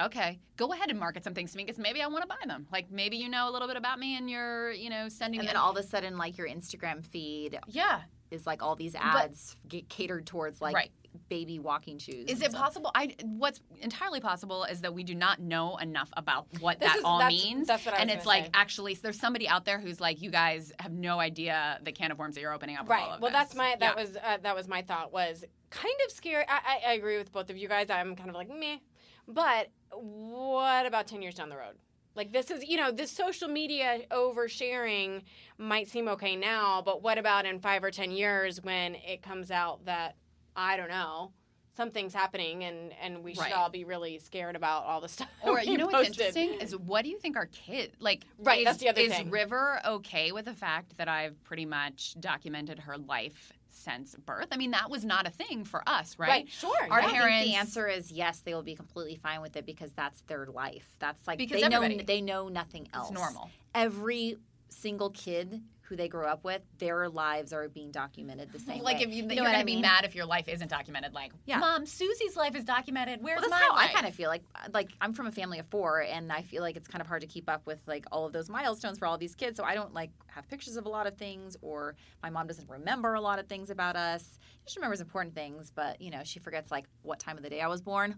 okay, 0.00 0.38
go 0.56 0.72
ahead 0.72 0.90
and 0.90 1.00
market 1.00 1.24
some 1.24 1.34
things 1.34 1.52
to 1.52 1.56
me 1.56 1.64
because 1.64 1.78
maybe 1.78 2.02
I 2.02 2.06
want 2.06 2.22
to 2.22 2.28
buy 2.28 2.46
them. 2.46 2.66
Like, 2.70 2.90
maybe 2.90 3.16
you 3.16 3.28
know 3.28 3.48
a 3.48 3.52
little 3.52 3.66
bit 3.66 3.76
about 3.76 3.98
me 3.98 4.16
and 4.16 4.28
you're, 4.30 4.70
you 4.72 4.90
know, 4.90 5.08
sending 5.08 5.40
me 5.40 5.46
and 5.46 5.48
then 5.48 5.56
all 5.56 5.70
of 5.70 5.76
a 5.76 5.82
sudden 5.82 6.16
like 6.18 6.36
your 6.38 6.48
instagram 6.48 7.04
feed 7.04 7.58
yeah. 7.66 8.02
is 8.30 8.46
like 8.46 8.62
all 8.62 8.76
these 8.76 8.94
ads 8.94 9.56
get 9.66 9.88
catered 9.88 10.26
towards 10.26 10.60
like 10.60 10.74
Right. 10.74 10.90
Baby 11.28 11.58
walking 11.58 11.98
shoes 11.98 12.28
Is 12.30 12.40
it 12.42 12.52
possible? 12.52 12.90
I 12.94 13.14
what's 13.24 13.60
entirely 13.80 14.20
possible 14.20 14.64
is 14.64 14.80
that 14.82 14.94
we 14.94 15.04
do 15.04 15.14
not 15.14 15.40
know 15.40 15.76
enough 15.78 16.10
about 16.16 16.46
what 16.60 16.80
This 16.80 16.88
that 16.90 16.98
is- 16.98 17.04
all 17.04 17.18
that's- 17.18 17.44
means. 17.44 17.66
that's 17.66 17.84
what 17.84 17.94
I 17.94 17.98
and 17.98 18.10
it's 18.10 18.24
like 18.26 18.44
say. 18.46 18.50
actually 18.54 18.94
there's 18.94 19.18
somebody 19.18 19.48
out 19.48 19.64
there 19.64 19.78
who's 19.78 20.00
like, 20.00 20.22
you 20.22 20.30
guys 20.30 20.72
have 20.80 20.92
no 20.92 21.18
idea 21.20 21.78
the 21.82 21.92
can 21.92 22.10
of 22.10 22.18
worms 22.18 22.34
that 22.34 22.40
you're 22.40 22.52
opening 22.52 22.76
up. 22.76 22.88
Right. 22.88 23.06
Well, 23.20 23.30
this." 23.30 23.32
that's 23.32 23.54
my 23.54 23.76
that 23.80 23.96
Yeah. 23.96 24.02
was 24.02 24.16
uh, 24.16 24.38
that 24.42 24.54
was 24.54 24.68
my 24.68 24.82
thought 24.82 25.12
was 25.12 25.44
kind 25.70 25.94
of 26.06 26.12
scary. 26.12 26.44
I, 26.48 26.56
I 26.86 26.90
I 26.90 26.92
agree 26.94 27.18
with 27.18 27.32
both 27.32 27.50
of 27.50 27.56
you 27.56 27.68
guys. 27.68 27.90
I'm 27.90 28.16
kind 28.16 28.28
of 28.30 28.34
like 28.34 28.48
meh, 28.48 28.78
but 29.26 29.68
what 29.92 30.86
about 30.86 31.06
ten 31.06 31.20
years 31.22 31.34
down 31.34 31.48
the 31.48 31.56
road? 31.56 31.76
Like 32.14 32.32
this 32.32 32.50
is 32.50 32.64
you 32.66 32.76
know 32.76 32.90
this 32.90 33.10
social 33.10 33.48
media 33.48 34.00
oversharing 34.10 35.22
might 35.58 35.88
seem 35.88 36.08
okay 36.08 36.36
now, 36.36 36.82
but 36.82 37.02
what 37.02 37.18
about 37.18 37.44
in 37.46 37.60
five 37.60 37.84
or 37.84 37.90
ten 37.90 38.10
years 38.10 38.62
when 38.62 38.94
it 38.96 39.22
comes 39.22 39.50
out 39.50 39.84
that 39.84 40.16
I 40.58 40.76
don't 40.76 40.88
know 40.88 41.32
something's 41.76 42.12
happening 42.12 42.64
and 42.64 42.92
and 43.00 43.22
we 43.22 43.34
should 43.34 43.42
Right. 43.42 43.52
all 43.52 43.70
be 43.70 43.84
really 43.84 44.18
scared 44.18 44.56
about 44.56 44.82
all 44.84 45.00
the 45.00 45.08
stuff. 45.16 45.28
Or 45.44 45.60
you 45.60 45.78
know 45.78 45.86
what's 45.86 46.08
interesting 46.08 46.54
is 46.54 46.76
what 46.76 47.04
do 47.04 47.08
you 47.10 47.18
think 47.18 47.36
our 47.36 47.46
kid 47.46 47.92
like? 48.00 48.24
Right, 48.38 48.58
Is, 48.60 48.64
that's 48.64 48.78
the 48.78 48.88
other 48.88 49.00
is 49.00 49.12
thing. 49.12 49.30
River 49.30 49.80
okay 49.86 50.32
with 50.32 50.44
the 50.46 50.54
fact 50.54 50.96
that 50.98 51.06
I've 51.08 51.40
pretty 51.44 51.66
much 51.66 52.16
documented 52.18 52.80
her 52.80 52.98
life 52.98 53.52
since 53.68 54.16
birth? 54.16 54.48
I 54.50 54.56
mean, 54.56 54.72
that 54.72 54.90
was 54.90 55.04
not 55.04 55.28
a 55.28 55.30
thing 55.30 55.64
for 55.64 55.84
us, 55.88 56.18
right? 56.18 56.28
Right. 56.28 56.48
Sure. 56.50 56.74
Our 56.90 56.98
I 56.98 57.02
yeah. 57.02 57.06
think 57.06 57.18
parents- 57.22 57.48
the 57.50 57.54
answer 57.54 57.86
is 57.86 58.10
yes. 58.10 58.40
They 58.40 58.54
will 58.54 58.64
be 58.64 58.74
completely 58.74 59.14
fine 59.14 59.40
with 59.40 59.54
it 59.56 59.64
because 59.64 59.92
that's 59.92 60.22
their 60.22 60.46
life. 60.46 60.96
That's 60.98 61.24
like 61.28 61.38
Because 61.38 61.60
they 61.62 61.68
know 61.68 61.76
everybody- 61.82 62.04
they 62.04 62.20
know 62.20 62.48
nothing 62.48 62.88
else. 62.92 63.10
It's 63.10 63.16
normal. 63.20 63.50
Every 63.72 64.36
single 64.68 65.10
kid 65.10 65.62
who 65.88 65.96
they 65.96 66.06
grew 66.08 66.26
up 66.26 66.44
with, 66.44 66.60
their 66.78 67.08
lives 67.08 67.52
are 67.52 67.68
being 67.68 67.90
documented 67.90 68.52
the 68.52 68.58
same 68.58 68.82
Like 68.82 68.98
way. 68.98 69.04
if 69.04 69.14
you, 69.14 69.22
know 69.24 69.34
you're 69.34 69.44
gonna 69.44 69.58
I 69.58 69.62
be 69.64 69.72
mean? 69.72 69.80
mad 69.82 70.04
if 70.04 70.14
your 70.14 70.26
life 70.26 70.48
isn't 70.48 70.68
documented. 70.68 71.14
Like, 71.14 71.32
Yeah. 71.46 71.58
mom, 71.58 71.86
Susie's 71.86 72.36
life 72.36 72.54
is 72.54 72.64
documented. 72.64 73.22
Where's 73.22 73.40
Well, 73.40 73.48
my 73.50 73.56
that's 73.58 73.70
how 73.70 73.74
life? 73.76 73.90
I 73.90 73.92
kind 73.94 74.06
of 74.06 74.14
feel 74.14 74.28
like 74.28 74.42
like 74.74 74.90
I'm 75.00 75.12
from 75.14 75.26
a 75.26 75.32
family 75.32 75.58
of 75.58 75.66
four, 75.68 76.02
and 76.02 76.30
I 76.30 76.42
feel 76.42 76.62
like 76.62 76.76
it's 76.76 76.88
kind 76.88 77.00
of 77.00 77.06
hard 77.08 77.22
to 77.22 77.26
keep 77.26 77.48
up 77.48 77.66
with 77.66 77.80
like 77.86 78.04
all 78.12 78.26
of 78.26 78.32
those 78.32 78.50
milestones 78.50 78.98
for 78.98 79.06
all 79.06 79.16
these 79.16 79.34
kids. 79.34 79.56
So 79.56 79.64
I 79.64 79.74
don't 79.74 79.94
like 79.94 80.10
have 80.26 80.46
pictures 80.48 80.76
of 80.76 80.84
a 80.84 80.88
lot 80.90 81.06
of 81.06 81.16
things, 81.16 81.56
or 81.62 81.94
my 82.22 82.28
mom 82.30 82.46
doesn't 82.46 82.68
remember 82.68 83.14
a 83.14 83.20
lot 83.20 83.38
of 83.38 83.46
things 83.46 83.70
about 83.70 83.96
us. 83.96 84.38
She 84.66 84.78
remembers 84.78 85.00
important 85.00 85.34
things, 85.34 85.72
but 85.74 86.00
you 86.02 86.10
know 86.10 86.20
she 86.24 86.38
forgets 86.38 86.70
like 86.70 86.84
what 87.02 87.18
time 87.18 87.36
of 87.38 87.42
the 87.42 87.48
day 87.50 87.60
I 87.62 87.66
was 87.68 87.80
born. 87.80 88.16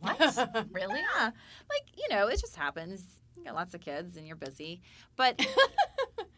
What? 0.00 0.18
really? 0.70 1.00
Yeah, 1.00 1.24
like 1.24 1.82
you 1.96 2.06
know 2.10 2.28
it 2.28 2.38
just 2.40 2.54
happens. 2.54 3.04
You 3.36 3.44
got 3.44 3.54
lots 3.54 3.74
of 3.74 3.80
kids, 3.80 4.16
and 4.16 4.26
you're 4.26 4.36
busy, 4.36 4.80
but 5.16 5.40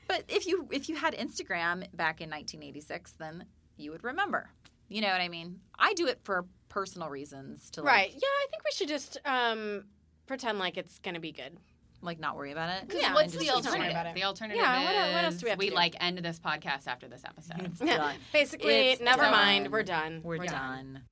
if 0.72 0.88
you 0.88 0.96
had 0.96 1.14
Instagram 1.14 1.85
back 1.94 2.20
in 2.20 2.30
1986, 2.30 3.12
then 3.18 3.44
you 3.76 3.90
would 3.92 4.04
remember. 4.04 4.50
You 4.88 5.00
know 5.02 5.09
what 5.09 5.20
I 5.20 5.28
mean? 5.28 5.61
I 5.78 5.94
do 5.94 6.06
it 6.06 6.18
for 6.24 6.44
personal 6.68 7.09
reasons 7.09 7.70
to 7.70 7.83
like, 7.83 7.87
Right. 7.94 8.11
Yeah, 8.12 8.18
I 8.18 8.46
think 8.50 8.64
we 8.64 8.70
should 8.72 8.88
just 8.88 9.18
um, 9.24 9.85
pretend 10.26 10.59
like 10.59 10.76
it's 10.76 10.98
gonna 10.98 11.20
be 11.20 11.33
good. 11.33 11.56
like 12.02 12.18
not 12.18 12.35
worry 12.37 12.50
about 12.50 12.70
it. 12.70 12.88
Because 12.88 13.02
Yeah, 13.02 13.12
what's 13.14 13.35
the 13.37 13.50
alternative? 13.50 13.90
about 13.90 14.06
it. 14.06 14.14
The 14.14 14.24
alternative 14.24 14.61
Yeah, 14.62 14.80
is 14.80 14.87
what- 14.87 15.14
what 15.14 15.24
else 15.24 15.35
do 15.37 15.44
we 15.46 15.50
have 15.50 15.59
to 15.59 15.68
do? 15.68 15.74
like 15.74 15.96
end 16.00 16.18
this 16.18 16.38
podcast 16.40 16.87
after 16.87 17.09
this 17.09 17.22
episode. 17.26 17.61
It's 17.66 17.78
done. 17.96 18.16
Basically, 18.33 18.90
It's 18.92 19.02
never 19.02 19.22
done. 19.22 19.33
mind. 19.33 19.70
We're 19.70 19.83
done. 19.83 20.20
We're, 20.24 20.38
done. 20.38 21.02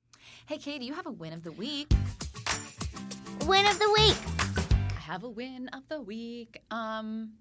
Hey, 0.47 0.57
Katie, 0.57 0.85
you 0.85 0.93
have 0.95 1.05
a 1.05 1.11
win 1.11 1.31
of 1.33 1.43
the 1.43 1.51
week. 1.51 1.91
Win 3.45 3.65
of 3.67 3.77
the 3.79 3.91
week. 3.91 4.17
I 4.97 4.99
have 5.01 5.23
a 5.23 5.29
win 5.29 5.69
of 5.73 5.87
the 5.89 6.01
week. 6.01 6.59
Um, 6.71 7.33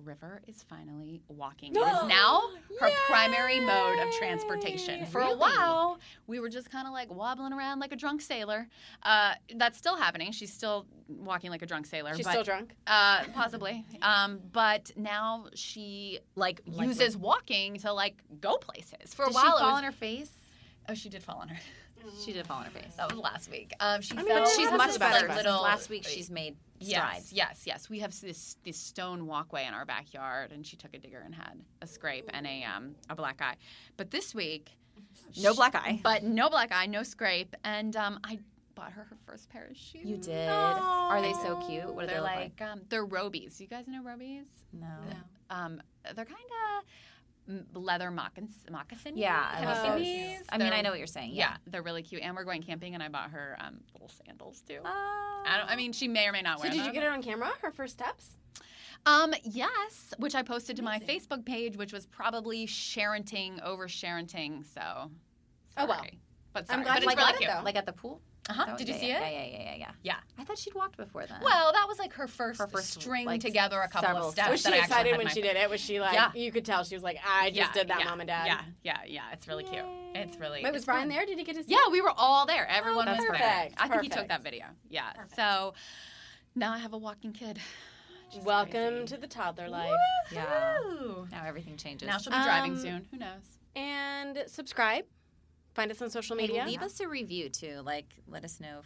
River 0.00 0.42
is 0.46 0.62
finally 0.62 1.20
walking. 1.28 1.74
It 1.74 1.78
is 1.78 2.04
now 2.08 2.42
her 2.80 2.90
primary 3.06 3.60
mode 3.60 3.98
of 3.98 4.12
transportation. 4.14 5.06
For 5.06 5.20
a 5.20 5.34
while, 5.34 5.98
we 6.26 6.40
were 6.40 6.48
just 6.48 6.70
kind 6.70 6.86
of 6.86 6.92
like 6.92 7.12
wobbling 7.12 7.52
around 7.52 7.80
like 7.80 7.92
a 7.92 7.96
drunk 7.96 8.20
sailor. 8.20 8.68
Uh, 9.02 9.34
that's 9.56 9.78
still 9.78 9.96
happening. 9.96 10.32
She's 10.32 10.52
still 10.52 10.86
walking 11.08 11.50
like 11.50 11.62
a 11.62 11.66
drunk 11.66 11.86
sailor. 11.86 12.14
She's 12.14 12.24
but, 12.24 12.32
still 12.32 12.44
drunk. 12.44 12.74
Uh, 12.86 13.24
possibly. 13.34 13.84
Um, 14.02 14.40
but 14.52 14.92
now 14.96 15.46
she 15.54 16.20
like, 16.34 16.62
uses 16.66 17.16
walking 17.16 17.76
to 17.78 17.92
like 17.92 18.16
go 18.40 18.56
places. 18.56 19.12
For 19.14 19.26
Did 19.26 19.32
a 19.32 19.34
while, 19.34 19.44
she 19.44 19.50
fall 19.50 19.68
was- 19.68 19.78
on 19.78 19.84
her 19.84 19.92
face? 19.92 20.30
oh, 20.88 20.94
she 20.94 21.08
did 21.08 21.22
fall 21.22 21.36
on 21.36 21.48
her. 21.48 21.56
She 22.24 22.32
did 22.32 22.46
fall 22.46 22.58
on 22.58 22.64
her 22.64 22.70
face. 22.70 22.94
That 22.96 23.10
was 23.10 23.20
last 23.20 23.50
week. 23.50 23.72
Um, 23.80 24.00
she 24.00 24.12
I 24.16 24.22
mean, 24.22 24.26
fell. 24.28 24.46
She's 24.48 24.70
much 24.72 24.98
better. 24.98 25.28
like, 25.28 25.36
little 25.36 25.62
last 25.62 25.88
week, 25.90 26.04
she's 26.06 26.30
made 26.30 26.56
strides. 26.80 27.32
Yes, 27.32 27.32
yes, 27.32 27.62
yes. 27.66 27.90
We 27.90 27.98
have 28.00 28.18
this 28.20 28.56
this 28.64 28.76
stone 28.78 29.26
walkway 29.26 29.66
in 29.66 29.74
our 29.74 29.84
backyard, 29.84 30.52
and 30.52 30.66
she 30.66 30.76
took 30.76 30.94
a 30.94 30.98
digger 30.98 31.22
and 31.24 31.34
had 31.34 31.60
a 31.82 31.86
scrape 31.86 32.28
and 32.32 32.46
a 32.46 32.64
um 32.64 32.94
a 33.08 33.14
black 33.14 33.40
eye. 33.42 33.56
But 33.96 34.10
this 34.10 34.34
week, 34.34 34.70
No 35.42 35.54
black 35.54 35.74
eye. 35.74 36.00
but 36.02 36.22
no 36.22 36.48
black 36.48 36.72
eye, 36.72 36.86
no 36.86 37.02
scrape, 37.02 37.54
and 37.64 37.94
um 37.96 38.18
I 38.24 38.38
bought 38.74 38.92
her 38.92 39.04
her 39.04 39.16
first 39.26 39.50
pair 39.50 39.66
of 39.70 39.76
shoes. 39.76 40.04
You 40.06 40.16
did. 40.16 40.48
Are 40.48 41.20
they 41.20 41.32
so 41.34 41.62
cute? 41.68 41.92
What 41.92 42.02
do 42.02 42.06
they're 42.06 42.16
they 42.16 42.20
look 42.22 42.30
like, 42.60 42.62
um 42.62 42.80
they're 42.88 43.06
Robeez. 43.06 43.60
You 43.60 43.66
guys 43.66 43.86
know 43.88 44.02
Robeez? 44.02 44.46
No. 44.72 44.86
Um, 45.50 45.82
they're 46.04 46.24
kind 46.24 46.36
of 46.78 46.84
leather 47.74 48.10
moccasin 48.10 48.50
moccasin. 48.70 49.16
Yeah, 49.16 49.48
I 49.52 49.56
Have 49.60 49.64
love 49.64 49.98
you 49.98 50.04
seen 50.04 50.20
those. 50.22 50.38
these? 50.38 50.46
I 50.50 50.58
mean, 50.58 50.72
I 50.72 50.80
know 50.82 50.90
what 50.90 50.98
you're 50.98 51.06
saying. 51.06 51.32
Yeah, 51.34 51.56
they're 51.66 51.82
really 51.82 52.02
cute, 52.02 52.22
and 52.22 52.34
we're 52.36 52.44
going 52.44 52.62
camping, 52.62 52.94
and 52.94 53.02
I 53.02 53.08
bought 53.08 53.30
her 53.30 53.56
um, 53.60 53.80
little 53.94 54.08
sandals 54.24 54.62
too. 54.68 54.78
Uh, 54.84 54.88
I 54.88 55.56
don't. 55.58 55.70
I 55.70 55.76
mean, 55.76 55.92
she 55.92 56.08
may 56.08 56.26
or 56.26 56.32
may 56.32 56.42
not 56.42 56.58
So 56.58 56.62
wear 56.64 56.70
did 56.70 56.80
them. 56.80 56.86
you 56.86 56.92
get 56.92 57.02
her 57.02 57.10
on 57.10 57.22
camera? 57.22 57.50
Her 57.62 57.70
first 57.70 57.94
steps? 57.94 58.36
Um, 59.06 59.32
yes, 59.44 60.12
which 60.18 60.34
I 60.34 60.42
posted 60.42 60.76
to 60.76 60.82
my 60.82 60.98
Facebook 60.98 61.44
page, 61.46 61.76
which 61.76 61.92
was 61.92 62.04
probably 62.06 62.66
sharenting 62.66 63.62
over 63.62 63.88
sharenting. 63.88 64.64
So, 64.66 64.80
sorry. 64.80 65.10
Oh, 65.78 65.86
well. 65.86 66.04
But 66.52 66.66
sorry, 66.66 66.78
I'm 66.78 66.82
glad 66.84 66.94
but 66.94 67.02
you 67.04 67.08
it's 67.08 67.16
like, 67.16 67.16
really 67.18 67.32
got 67.32 67.34
it, 67.34 67.38
cute. 67.38 67.50
though. 67.56 67.64
like 67.64 67.76
at 67.76 67.86
the 67.86 67.92
pool? 67.92 68.20
Uh-huh. 68.50 68.76
Did 68.76 68.88
you 68.88 68.94
yeah, 68.94 69.00
see 69.00 69.06
it? 69.06 69.20
Yeah, 69.20 69.30
yeah, 69.30 69.44
yeah, 69.44 69.62
yeah, 69.62 69.74
yeah. 69.76 69.90
Yeah. 70.02 70.16
I 70.38 70.44
thought 70.44 70.58
she'd 70.58 70.74
walked 70.74 70.96
before 70.96 71.26
then. 71.26 71.38
Well, 71.42 71.72
that 71.72 71.86
was 71.88 71.98
like 71.98 72.12
her 72.14 72.26
first, 72.26 72.60
Her 72.60 72.66
first, 72.66 73.00
string 73.00 73.26
like, 73.26 73.40
together 73.40 73.80
a 73.80 73.88
couple 73.88 74.16
of 74.16 74.32
steps. 74.32 74.50
Was 74.50 74.62
she 74.62 74.78
excited 74.78 75.16
when 75.16 75.28
she 75.28 75.40
did 75.40 75.56
it? 75.56 75.70
Was 75.70 75.80
she 75.80 76.00
like? 76.00 76.14
Yeah. 76.14 76.32
You 76.34 76.50
could 76.50 76.64
tell 76.64 76.84
she 76.84 76.94
was 76.94 77.04
like, 77.04 77.18
I 77.26 77.50
just 77.50 77.56
Yeah, 77.56 77.72
did 77.72 77.88
that, 77.88 78.00
yeah, 78.00 78.04
mom 78.06 78.20
and 78.20 78.28
dad. 78.28 78.46
Yeah, 78.46 78.60
yeah, 78.82 78.98
yeah. 79.06 79.22
It's 79.32 79.46
really 79.46 79.64
cute. 79.64 79.84
It's 80.14 80.36
really. 80.38 80.62
Wait, 80.64 80.72
was 80.72 80.84
Brian 80.84 81.08
there? 81.08 81.24
Did 81.24 81.38
he 81.38 81.44
get 81.44 81.56
to 81.56 81.62
see? 81.62 81.72
Yeah, 81.72 81.90
we 81.90 82.00
were 82.00 82.12
all 82.16 82.46
there. 82.46 82.66
Everyone 82.68 83.08
Oh, 83.08 83.12
was 83.12 83.24
there. 83.38 83.70
I 83.78 83.88
think 83.88 84.02
he 84.02 84.08
took 84.08 84.28
that 84.28 84.42
video. 84.42 84.66
Yeah. 84.88 85.12
So 85.36 85.74
now 86.54 86.72
I 86.72 86.78
have 86.78 86.92
a 86.92 86.98
walking 86.98 87.32
kid. 87.32 87.58
Welcome 88.44 88.70
crazy. 88.72 89.06
to 89.06 89.16
the 89.16 89.26
toddler 89.26 89.68
life. 89.68 89.90
Yeah. 90.32 90.78
Woo! 90.84 91.26
Now 91.32 91.44
everything 91.46 91.76
changes. 91.76 92.06
Now 92.06 92.18
she'll 92.18 92.32
be 92.32 92.42
driving 92.42 92.72
Um, 92.72 92.78
soon. 92.80 93.06
Who 93.10 93.16
knows? 93.18 93.58
And 93.74 94.44
subscribe 94.46 95.04
Find 95.74 95.90
us 95.90 96.02
on 96.02 96.10
social 96.10 96.36
Hey, 96.36 96.46
media. 96.48 96.64
leave 96.66 96.82
us 96.82 97.00
a 97.00 97.08
review 97.08 97.48
too. 97.48 97.80
Like, 97.84 98.06
let 98.28 98.44
us 98.44 98.58
know 98.60 98.80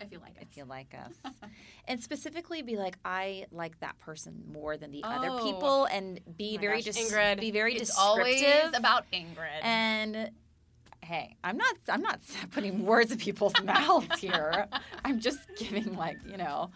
if, 0.00 0.06
if 0.06 0.12
you 0.12 0.18
like 0.18 0.36
it. 0.40 0.46
if 0.50 0.56
you 0.56 0.64
like 0.64 0.94
us, 0.94 1.32
and 1.88 2.02
specifically 2.02 2.60
be 2.62 2.76
like, 2.76 2.96
I 3.04 3.46
like 3.52 3.78
that 3.80 3.98
person 4.00 4.42
more 4.52 4.76
than 4.76 4.90
the 4.90 5.04
other 5.04 5.28
Oh. 5.30 5.44
people, 5.44 5.84
and 5.86 6.20
be 6.36 6.52
oh 6.52 6.54
my 6.56 6.60
very 6.60 6.82
gosh, 6.82 6.94
des- 6.96 7.36
be 7.36 7.50
very 7.50 7.74
It's 7.76 7.90
descriptive. 7.90 8.04
always 8.04 8.76
about 8.76 9.04
Ingrid. 9.12 9.62
and 9.62 10.30
hey, 11.02 11.36
I'm 11.44 11.56
not 11.56 11.74
I'm 11.88 12.02
not 12.02 12.20
putting 12.50 12.84
words 12.84 13.12
in 13.12 13.18
people's 13.18 13.54
mouths 13.64 14.18
here. 14.18 14.66
I'm 15.04 15.20
just 15.20 15.38
giving 15.58 15.94
like 15.96 16.18
you 16.28 16.36
know. 16.36 16.70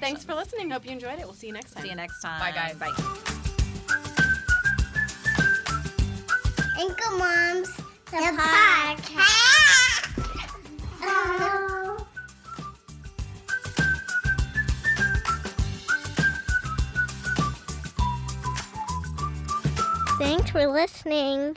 Thanks 0.00 0.22
for 0.22 0.34
listening. 0.34 0.70
Hope 0.70 0.84
you 0.84 0.90
enjoyed 0.92 1.18
it. 1.18 1.24
We'll 1.24 1.32
see 1.32 1.46
you 1.46 1.52
next 1.54 1.72
time. 1.72 1.82
See 1.82 1.88
you 1.90 1.96
next 1.96 2.20
time. 2.20 2.38
Bye, 2.40 2.52
guys. 2.52 2.76
Bye. 2.76 2.92
Anchor 6.78 7.10
Moms, 7.16 7.70
the, 8.10 8.16
podcast. 8.16 9.68
Oh. 11.02 12.06
Thanks 20.18 20.50
for 20.50 20.66
listening. 20.66 21.56